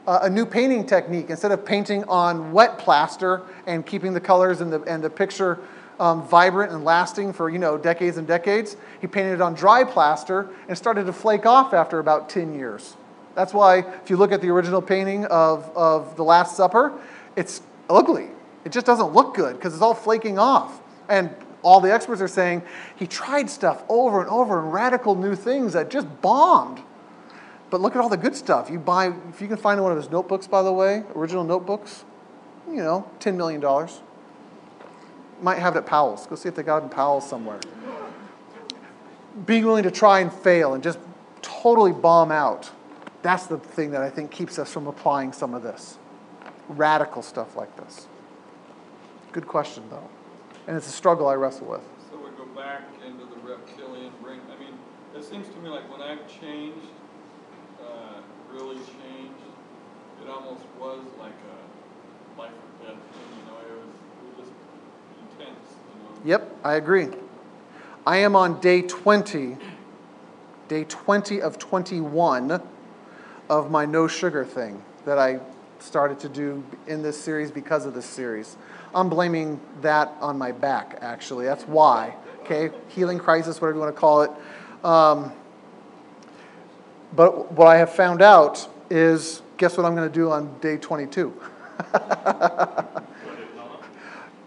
[0.08, 1.30] uh, a new painting technique.
[1.30, 5.60] Instead of painting on wet plaster and keeping the colors and the, and the picture
[6.00, 9.84] um, vibrant and lasting for you know decades and decades, he painted it on dry
[9.84, 12.96] plaster and started to flake off after about 10 years.
[13.36, 17.00] That's why if you look at the original painting of, of the Last Supper,
[17.36, 18.30] it's ugly.
[18.66, 20.82] It just doesn't look good because it's all flaking off.
[21.08, 21.34] And
[21.64, 22.64] all the experts are saying
[22.96, 26.82] he tried stuff over and over and radical new things that just bombed.
[27.70, 28.70] But look at all the good stuff.
[28.70, 32.04] You buy, if you can find one of his notebooks, by the way, original notebooks,
[32.68, 33.62] you know, $10 million.
[35.42, 36.28] Might have it at Powell's.
[36.28, 37.60] Go see if they got it in Powell's somewhere.
[39.46, 41.00] Being willing to try and fail and just
[41.42, 42.70] totally bomb out.
[43.22, 45.98] That's the thing that I think keeps us from applying some of this.
[46.68, 48.08] Radical stuff like this.
[49.32, 50.10] Good question, though
[50.68, 51.82] and it's a struggle I wrestle with.
[52.10, 54.40] So we go back into the reptilian brain.
[54.52, 54.74] I mean,
[55.16, 56.88] it seems to me like when I've changed,
[57.82, 59.42] uh, really changed,
[60.24, 63.40] it almost was like a life or death thing.
[63.40, 65.76] You know, it was, it was just intense.
[65.96, 66.38] You know.
[66.40, 67.08] Yep, I agree.
[68.06, 69.58] I am on day 20,
[70.68, 72.62] day 20 of 21
[73.50, 75.40] of my no sugar thing that I
[75.80, 78.56] started to do in this series because of this series.
[78.94, 81.46] I'm blaming that on my back, actually.
[81.46, 82.16] That's why.
[82.42, 82.72] Okay?
[82.90, 84.32] Healing crisis, whatever you want to call it.
[84.84, 85.32] Um,
[87.16, 90.78] but what I have found out is guess what I'm going to do on day
[90.78, 91.34] 22?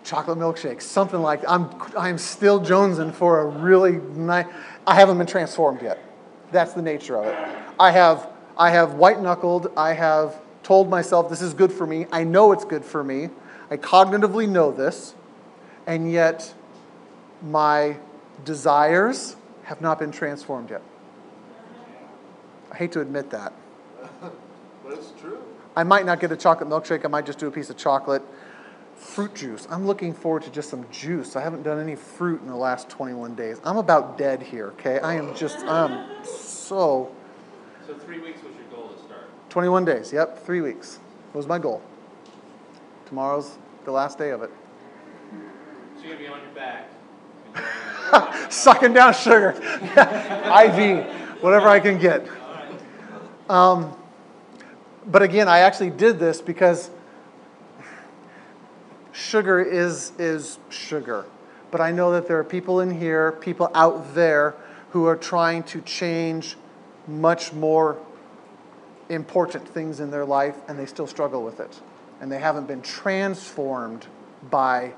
[0.05, 1.51] Chocolate milkshake, something like that.
[1.51, 4.47] I'm, I'm still jonesing for a really nice.
[4.87, 5.99] I haven't been transformed yet.
[6.53, 7.37] That's the nature of it.
[7.81, 8.29] I have,
[8.59, 9.73] I have white knuckled.
[9.77, 12.07] I have told myself this is good for me.
[12.13, 13.31] I know it's good for me.
[13.71, 15.15] I cognitively know this,
[15.87, 16.55] and yet
[17.43, 17.97] my
[18.45, 20.83] desires have not been transformed yet.
[22.71, 23.53] I hate to admit that.
[24.85, 25.39] But it's true.
[25.75, 28.23] I might not get a chocolate milkshake, I might just do a piece of chocolate.
[28.97, 29.67] Fruit juice.
[29.71, 31.37] I'm looking forward to just some juice.
[31.37, 33.61] I haven't done any fruit in the last 21 days.
[33.65, 35.01] I'm about dead here, okay?
[35.01, 37.11] I am just, I'm so.
[37.87, 39.51] So three weeks was your goal to start?
[39.51, 41.01] 21 days, yep, three weeks
[41.33, 41.83] was my goal.
[43.07, 44.51] Tomorrow's the last day of it.
[45.97, 46.91] So you're gonna be on your back.
[48.51, 49.51] Sucking down sugar.
[49.97, 52.27] IV, whatever I can get.
[53.49, 53.95] Um,
[55.07, 56.91] but again, I actually did this because
[59.13, 61.25] sugar is, is sugar.
[61.71, 64.55] but I know that there are people in here, people out there
[64.91, 66.57] who are trying to change
[67.09, 67.99] much more
[69.09, 71.81] important things in their life and they still struggle with it.
[72.25, 74.07] And they haven't been transformed
[74.51, 74.95] by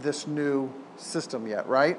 [0.00, 1.98] this new system yet, right?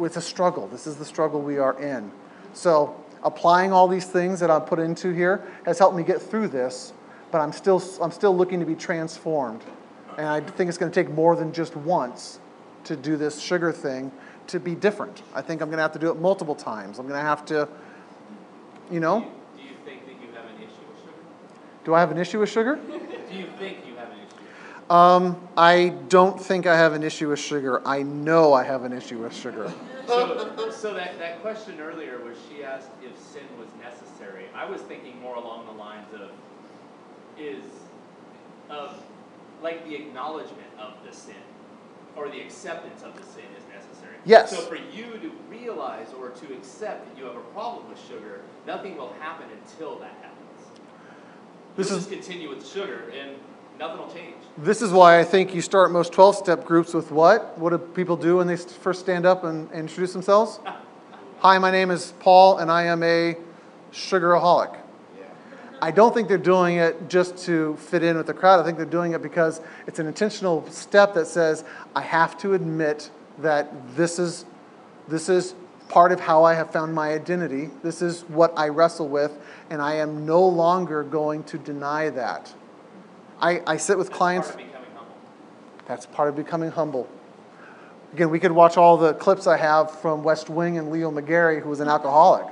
[0.00, 0.66] It's a struggle.
[0.68, 2.10] This is the struggle we are in.
[2.54, 6.48] So, applying all these things that I've put into here has helped me get through
[6.48, 6.94] this,
[7.30, 9.62] but I'm still, I'm still looking to be transformed.
[10.16, 12.40] And I think it's going to take more than just once
[12.84, 14.10] to do this sugar thing
[14.46, 15.20] to be different.
[15.34, 16.98] I think I'm going to have to do it multiple times.
[16.98, 17.68] I'm going to have to,
[18.90, 21.12] you know, Do you, do you think that you have an issue with sugar?
[21.84, 22.80] do I have an issue with sugar?
[23.30, 24.92] Do you think you have an issue?
[24.92, 27.80] Um, I don't think I have an issue with sugar.
[27.86, 29.72] I know I have an issue with sugar.
[30.08, 34.46] So, so that, that question earlier was she asked if sin was necessary.
[34.54, 36.30] I was thinking more along the lines of,
[37.38, 37.62] is,
[38.68, 39.00] of,
[39.62, 41.36] like the acknowledgement of the sin,
[42.16, 44.16] or the acceptance of the sin is necessary.
[44.24, 44.50] Yes.
[44.50, 48.40] So for you to realize or to accept that you have a problem with sugar,
[48.66, 50.16] nothing will happen until that.
[51.76, 53.36] This You'll is- just continue with sugar and
[53.78, 54.34] nothing will change.
[54.58, 57.56] This is why I think you start most 12 step groups with what?
[57.58, 60.60] What do people do when they first stand up and, and introduce themselves?
[61.38, 63.36] Hi, my name is Paul, and I am a
[63.92, 64.74] sugaraholic.
[65.18, 65.24] Yeah.
[65.80, 68.60] I don't think they're doing it just to fit in with the crowd.
[68.60, 71.64] I think they're doing it because it's an intentional step that says,
[71.96, 74.44] I have to admit that this is,
[75.08, 75.54] this is
[75.90, 77.68] part of how I have found my identity.
[77.82, 79.36] This is what I wrestle with,
[79.68, 82.54] and I am no longer going to deny that.
[83.40, 84.48] I, I sit with That's clients.
[84.52, 85.16] part of becoming humble.
[85.86, 87.08] That's part of becoming humble.
[88.12, 91.60] Again, we could watch all the clips I have from West Wing and Leo McGarry,
[91.60, 92.46] who was an alcoholic.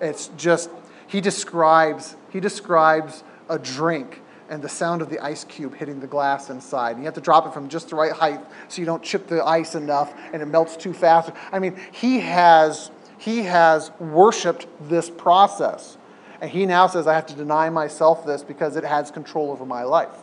[0.00, 0.68] It's just
[1.06, 6.06] he describes he describes a drink and the sound of the ice cube hitting the
[6.06, 6.92] glass inside.
[6.92, 9.26] And you have to drop it from just the right height so you don't chip
[9.26, 11.30] the ice enough and it melts too fast.
[11.52, 15.96] I mean, he has he has worshipped this process.
[16.40, 19.64] And he now says, I have to deny myself this because it has control over
[19.64, 20.14] my life.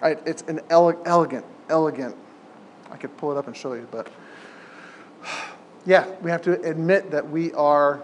[0.00, 2.14] Right, it's an ele- elegant, elegant.
[2.92, 4.08] I could pull it up and show you, but
[5.84, 8.02] yeah, we have to admit that we are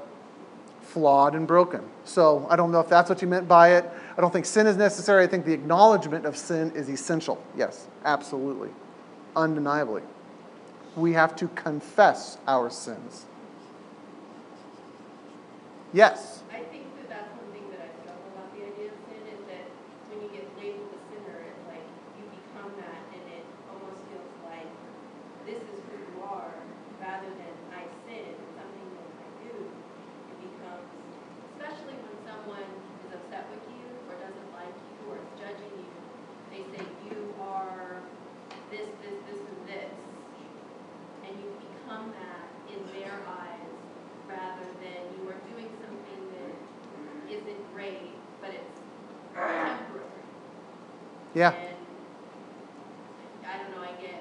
[0.82, 1.82] flawed and broken.
[2.04, 3.88] So I don't know if that's what you meant by it.
[4.16, 5.24] I don't think sin is necessary.
[5.24, 7.42] I think the acknowledgement of sin is essential.
[7.56, 8.70] Yes, absolutely,
[9.34, 10.02] undeniably.
[10.96, 13.26] We have to confess our sins.
[15.92, 16.42] Yes.
[16.50, 19.42] I think that that's one thing that I struggle about the idea of sin is
[19.50, 19.66] that
[20.10, 21.86] when you get labeled a sinner, it's like
[22.18, 24.70] you become that and it almost feels like
[25.46, 26.50] this is who you are
[27.02, 29.54] rather than I sin, it's something that I do.
[29.54, 30.90] It becomes,
[31.58, 32.66] especially when someone
[33.06, 35.90] is upset with you or doesn't like you or is judging you,
[36.50, 38.02] they say you are
[38.74, 39.94] this, this, this, and this.
[41.22, 43.70] And you become that in their eyes
[44.28, 46.52] rather than you are doing something that
[47.32, 48.80] isn't great, but it's
[49.32, 50.24] temporary.
[51.34, 51.52] Yeah.
[51.52, 54.20] And I don't know, I get,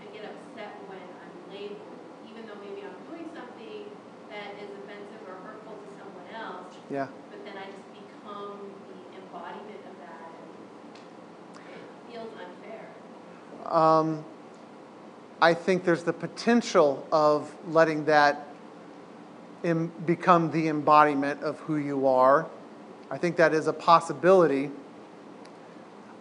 [0.00, 1.96] I get upset when I'm labeled,
[2.28, 3.88] even though maybe I'm doing something
[4.28, 7.08] that is offensive or hurtful to someone else, Yeah.
[7.30, 12.88] but then I just become the embodiment of that and it feels unfair.
[13.72, 14.24] Um,
[15.40, 18.46] I think there's the potential of letting that
[19.62, 22.46] Im- become the embodiment of who you are.
[23.10, 24.70] I think that is a possibility.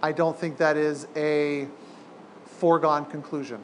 [0.03, 1.69] I don't think that is a
[2.43, 3.61] foregone conclusion.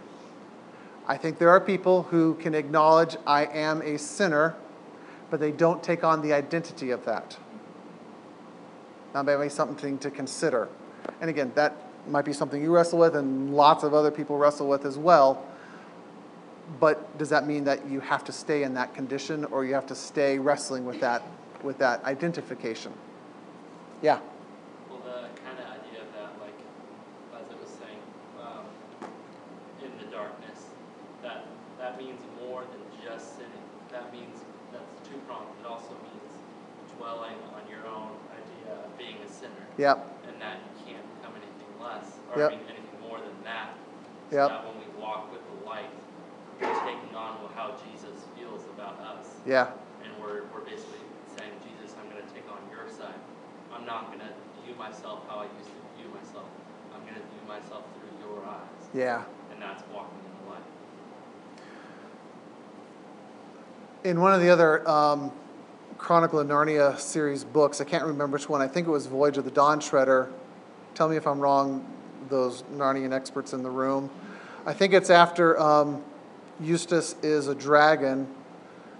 [1.05, 4.55] I think there are people who can acknowledge I am a sinner,
[5.29, 7.35] but they don't take on the identity of that.
[9.11, 10.69] That may be something to consider.
[11.19, 11.75] And again, that
[12.07, 15.45] might be something you wrestle with, and lots of other people wrestle with as well.
[16.79, 19.87] But does that mean that you have to stay in that condition, or you have
[19.87, 21.21] to stay wrestling with that,
[21.61, 22.93] with that identification?
[24.01, 24.19] Yeah.
[24.89, 26.55] Well, the kind of idea of that, like,
[27.35, 27.99] as it was saying,
[28.41, 28.65] um,
[29.83, 30.71] in the darkness,
[31.21, 31.45] that
[31.79, 33.67] that means more than just sinning.
[33.91, 34.39] That means
[34.71, 35.51] that's two pronged.
[35.59, 36.31] It also means
[36.97, 39.99] dwelling on your own idea of being a sinner, Yep.
[40.27, 42.51] and that you can't become anything less, or Yep.
[42.51, 43.75] I mean anything more than that.
[44.31, 44.49] So Yep.
[44.49, 45.91] that when we walk with the light,
[46.59, 49.32] we're taking on how Jesus feels about us.
[49.45, 49.71] Yeah.
[50.03, 50.99] And we're, we're basically
[51.37, 53.19] saying, Jesus, I'm going to take on your side.
[53.73, 54.33] I'm not going to
[54.65, 56.45] view myself how I used to view myself.
[56.93, 58.87] I'm going to view myself through your eyes.
[58.93, 59.23] Yeah.
[59.51, 60.63] And that's walking in the light.
[64.05, 65.31] In one of the other um,
[65.97, 69.37] Chronicle of Narnia series books, I can't remember which one, I think it was Voyage
[69.37, 70.31] of the Dawn Treader.
[70.95, 71.85] Tell me if I'm wrong,
[72.29, 74.09] those Narnian experts in the room.
[74.65, 76.01] I think it's after um,
[76.59, 78.27] Eustace is a dragon,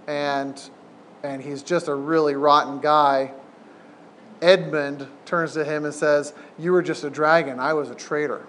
[0.08, 0.62] and
[1.24, 3.32] and he's just a really rotten guy.
[4.42, 7.60] Edmund turns to him and says, "You were just a dragon.
[7.60, 8.46] I was a traitor."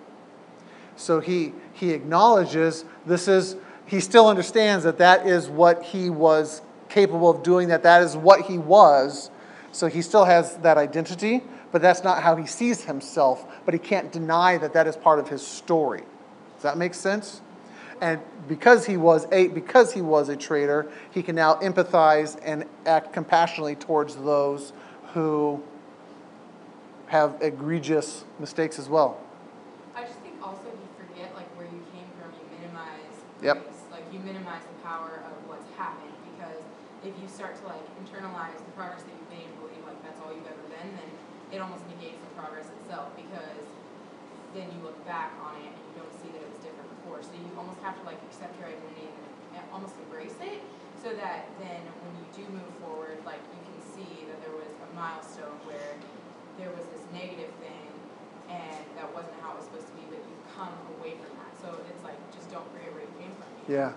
[0.96, 6.62] So he he acknowledges this is he still understands that that is what he was
[6.88, 7.68] capable of doing.
[7.68, 9.30] That that is what he was.
[9.72, 11.42] So he still has that identity,
[11.72, 13.44] but that's not how he sees himself.
[13.64, 16.02] But he can't deny that that is part of his story.
[16.54, 17.40] Does that make sense?
[18.04, 22.66] And because he was a because he was a traitor, he can now empathize and
[22.84, 24.74] act compassionately towards those
[25.16, 25.64] who
[27.06, 29.16] have egregious mistakes as well.
[29.96, 32.28] I just think also you forget like where you came from.
[32.36, 33.72] You minimize Yep.
[33.88, 36.60] Like you minimize the power of what's happened because
[37.08, 40.20] if you start to like internalize the progress that you've made and believe like that's
[40.20, 41.08] all you've ever been, then
[41.56, 43.64] it almost negates the progress itself because
[44.54, 47.20] then you look back on it and you don't see that it was different before.
[47.20, 49.10] So you almost have to like accept your identity
[49.52, 50.62] and almost embrace it
[51.02, 54.70] so that then when you do move forward, like you can see that there was
[54.70, 55.98] a milestone where
[56.56, 57.90] there was this negative thing
[58.48, 61.52] and that wasn't how it was supposed to be, but you've come away from that.
[61.58, 63.50] So it's like just don't forget where you came from.
[63.66, 63.74] you?
[63.74, 63.92] Yeah.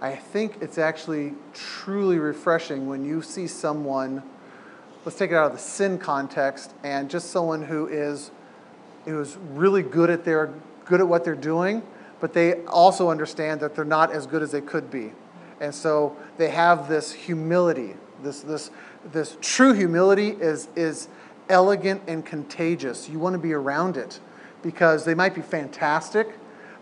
[0.00, 4.24] I think it's actually truly refreshing when you see someone,
[5.04, 8.30] let's take it out of the sin context, and just someone who is
[9.04, 10.52] who is really good at their
[10.84, 11.82] good at what they're doing,
[12.20, 15.12] but they also understand that they're not as good as they could be.
[15.60, 17.94] And so they have this humility.
[18.22, 18.70] This this
[19.12, 21.08] this true humility is is
[21.48, 23.08] elegant and contagious.
[23.08, 24.20] You want to be around it
[24.62, 26.28] because they might be fantastic,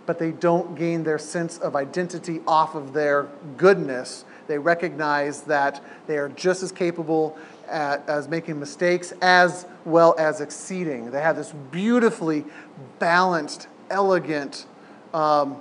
[0.07, 4.25] but they don't gain their sense of identity off of their goodness.
[4.47, 7.39] They recognize that they are just as capable
[7.71, 11.11] at, as making mistakes as well as exceeding.
[11.11, 12.45] They have this beautifully
[12.99, 14.67] balanced, elegant,
[15.15, 15.57] um,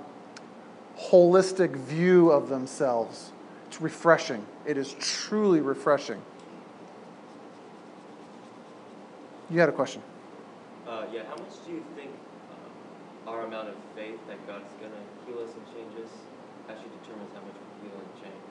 [0.98, 3.32] holistic view of themselves.
[3.68, 4.44] It's refreshing.
[4.66, 6.20] It is truly refreshing.
[9.48, 10.02] You had a question.
[10.86, 12.10] Uh, yeah, how much do you think
[12.50, 14.92] um, our amount of faith that God's gonna
[15.26, 16.10] heal us and change us
[16.68, 18.42] actually determines how much we heal and change?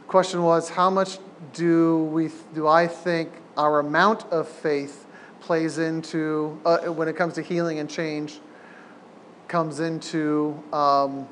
[0.00, 1.18] The question was, how much
[1.52, 5.06] do we do I think our amount of faith
[5.40, 8.40] plays into uh, when it comes to healing and change
[9.48, 11.26] comes into um,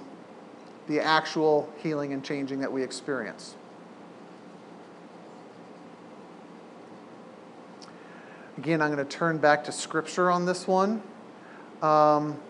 [0.88, 3.54] the actual healing and changing that we experience.
[8.56, 11.00] Again, I'm going to turn back to scripture on this one.
[11.80, 12.40] Um,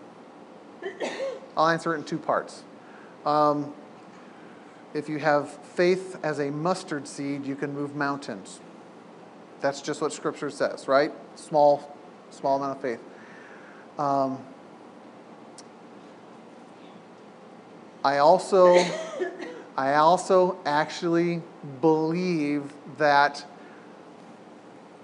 [1.55, 2.63] I'll answer it in two parts.
[3.27, 3.73] Um,
[4.93, 8.59] if you have faith as a mustard seed, you can move mountains.
[9.61, 11.11] That's just what Scripture says, right?
[11.35, 11.95] Small,
[12.31, 12.99] small amount of faith.
[13.97, 14.39] Um,
[18.03, 18.77] I also,
[19.77, 21.41] I also actually
[21.81, 23.45] believe that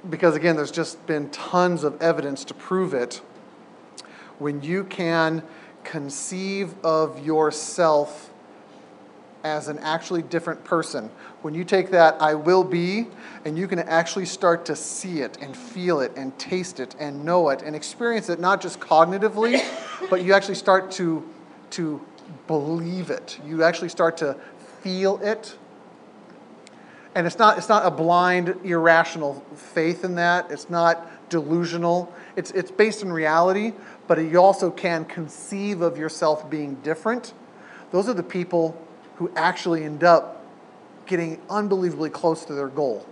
[0.10, 3.22] because again, there's just been tons of evidence to prove it.
[4.40, 5.44] When you can
[5.84, 8.32] conceive of yourself
[9.46, 11.08] as an actually different person,
[11.44, 13.08] when you take that I will be
[13.46, 17.24] and you can actually start to see it and feel it and taste it and
[17.24, 19.64] know it and experience it not just cognitively,
[20.10, 21.24] but you actually start to,
[21.70, 22.02] to
[22.48, 23.40] believe it.
[23.46, 24.36] You actually start to
[24.82, 25.56] feel it
[27.14, 30.52] and it's not, it's not a blind, irrational faith in that.
[30.52, 32.14] It's not delusional.
[32.36, 33.74] It's, it's based in reality,
[34.08, 37.34] but you also can conceive of yourself being different.
[37.92, 38.85] Those are the people
[39.16, 40.44] who actually end up
[41.06, 43.06] getting unbelievably close to their goal.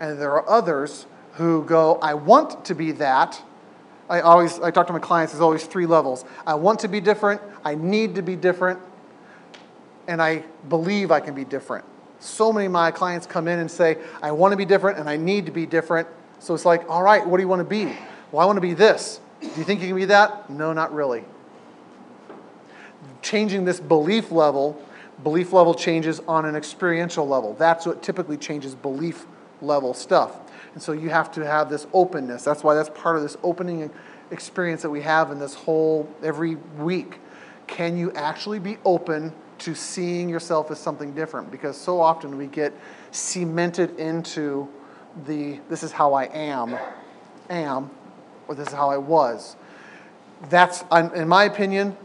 [0.00, 3.42] And there are others who go, I want to be that.
[4.08, 6.24] I always, I talk to my clients, there's always three levels.
[6.46, 8.78] I want to be different, I need to be different,
[10.06, 11.84] and I believe I can be different.
[12.20, 15.08] So many of my clients come in and say, I want to be different and
[15.08, 16.08] I need to be different.
[16.38, 17.84] So it's like, all right, what do you want to be?
[18.32, 19.20] Well, I want to be this.
[19.40, 20.48] Do you think you can be that?
[20.48, 21.24] No, not really.
[23.22, 24.82] Changing this belief level,
[25.26, 27.52] belief level changes on an experiential level.
[27.54, 29.26] That's what typically changes belief
[29.60, 30.38] level stuff.
[30.72, 32.44] And so you have to have this openness.
[32.44, 33.90] That's why that's part of this opening
[34.30, 37.18] experience that we have in this whole every week.
[37.66, 41.50] Can you actually be open to seeing yourself as something different?
[41.50, 42.72] Because so often we get
[43.10, 44.68] cemented into
[45.26, 46.78] the this is how I am,
[47.50, 47.90] am,
[48.46, 49.56] or this is how I was.
[50.50, 51.96] That's, in my opinion,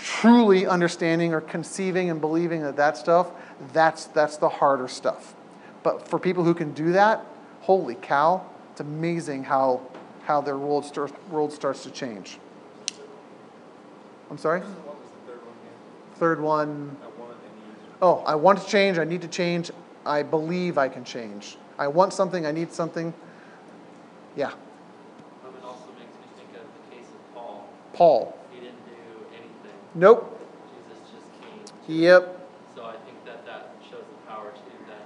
[0.00, 3.30] truly understanding or conceiving and believing that that stuff,
[3.72, 5.34] that's, that's the harder stuff.
[5.82, 7.24] But for people who can do that,
[7.60, 9.82] holy cow, it's amazing how,
[10.24, 12.38] how their world, start, world starts to change.
[14.30, 14.60] I'm sorry?
[14.60, 15.56] What was the third one?
[16.16, 17.36] Third one, I want
[18.02, 19.70] oh, I want to change, I need to change,
[20.06, 21.56] I believe I can change.
[21.78, 23.12] I want something, I need something.
[24.36, 24.52] Yeah,
[28.00, 28.39] Um, it
[29.94, 30.38] Nope.
[30.70, 31.66] Jesus just came.
[31.88, 32.48] Yep.
[32.74, 35.02] So I think that that shows the power too, that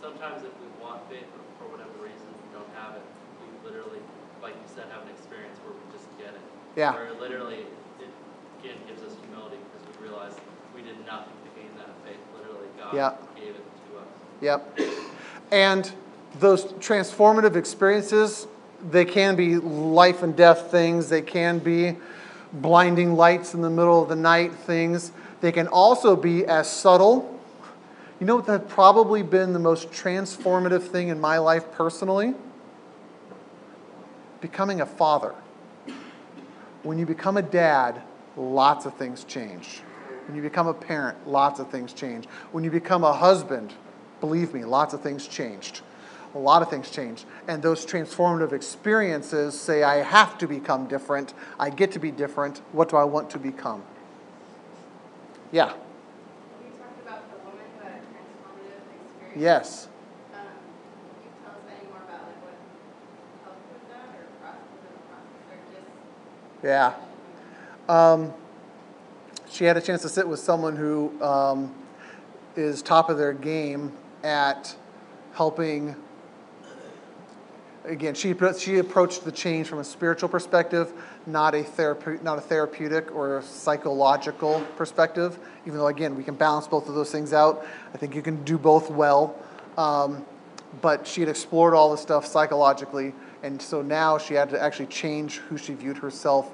[0.00, 3.04] sometimes if we want faith, but for whatever reason we don't have it,
[3.44, 4.00] we literally,
[4.42, 6.44] like you said, have an experience where we just get it.
[6.76, 6.96] Yeah.
[6.96, 7.68] Where literally,
[8.00, 8.12] it
[8.64, 10.32] again gives us humility because we realize
[10.74, 12.24] we did nothing to gain that faith.
[12.32, 13.12] Literally, God Yeah.
[13.36, 14.08] gave it to us.
[14.40, 14.80] Yep.
[15.52, 15.92] And
[16.40, 18.46] those transformative experiences,
[18.80, 21.96] they can be life and death things, they can be
[22.52, 25.12] blinding lights in the middle of the night things.
[25.40, 27.38] They can also be as subtle.
[28.18, 32.34] You know what has probably been the most transformative thing in my life personally?
[34.40, 35.34] Becoming a father.
[36.82, 38.02] When you become a dad,
[38.36, 39.80] lots of things change.
[40.26, 42.26] When you become a parent, lots of things change.
[42.52, 43.74] When you become a husband,
[44.20, 45.80] believe me, lots of things changed.
[46.34, 47.24] A lot of things change.
[47.48, 51.34] And those transformative experiences say, I have to become different.
[51.58, 52.62] I get to be different.
[52.70, 53.82] What do I want to become?
[55.50, 55.72] Yeah.
[56.62, 58.78] We talked about the woman who had a transformative
[59.16, 59.42] experience.
[59.42, 59.88] Yes.
[60.32, 62.54] Um, can you tell us any more about like what
[63.42, 65.90] helped with that or process, was it a process or just?
[66.62, 66.94] Yeah.
[67.88, 68.32] Um,
[69.50, 71.74] she had a chance to sit with someone who um,
[72.54, 73.92] is top of their game
[74.22, 74.76] at
[75.32, 75.96] helping.
[77.86, 80.92] Again, she, she approached the change from a spiritual perspective,
[81.26, 85.38] not a, therape- not a therapeutic or a psychological perspective.
[85.66, 87.64] Even though, again, we can balance both of those things out.
[87.94, 89.34] I think you can do both well.
[89.78, 90.26] Um,
[90.82, 94.86] but she had explored all the stuff psychologically, and so now she had to actually
[94.86, 96.52] change who she viewed herself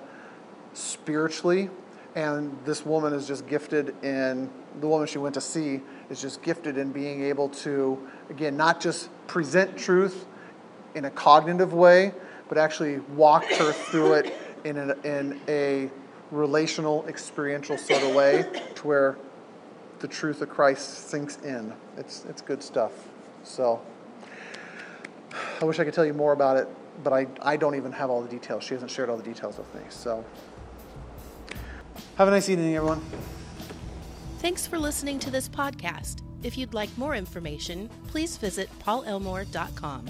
[0.75, 1.69] spiritually.
[2.15, 4.49] And this woman is just gifted in,
[4.81, 7.99] the woman she went to see is just gifted in being able to,
[8.31, 10.25] again, not just present truth
[10.97, 12.13] in a cognitive way,
[12.49, 15.91] but actually walked her through it in a, in a
[16.33, 18.45] relational, experiential sort of way
[18.75, 19.17] to where
[20.01, 21.73] the truth of Christ sinks in.
[21.97, 22.93] It's, it's good stuff.
[23.45, 23.81] So
[25.61, 26.69] I wish I could tell you more about it,
[27.05, 28.65] but I, I don't even have all the details.
[28.65, 29.83] She hasn't shared all the details with me.
[29.91, 30.25] So
[32.17, 33.03] have a nice evening, everyone.
[34.39, 36.23] Thanks for listening to this podcast.
[36.43, 40.07] If you'd like more information, please visit paulelmore.com.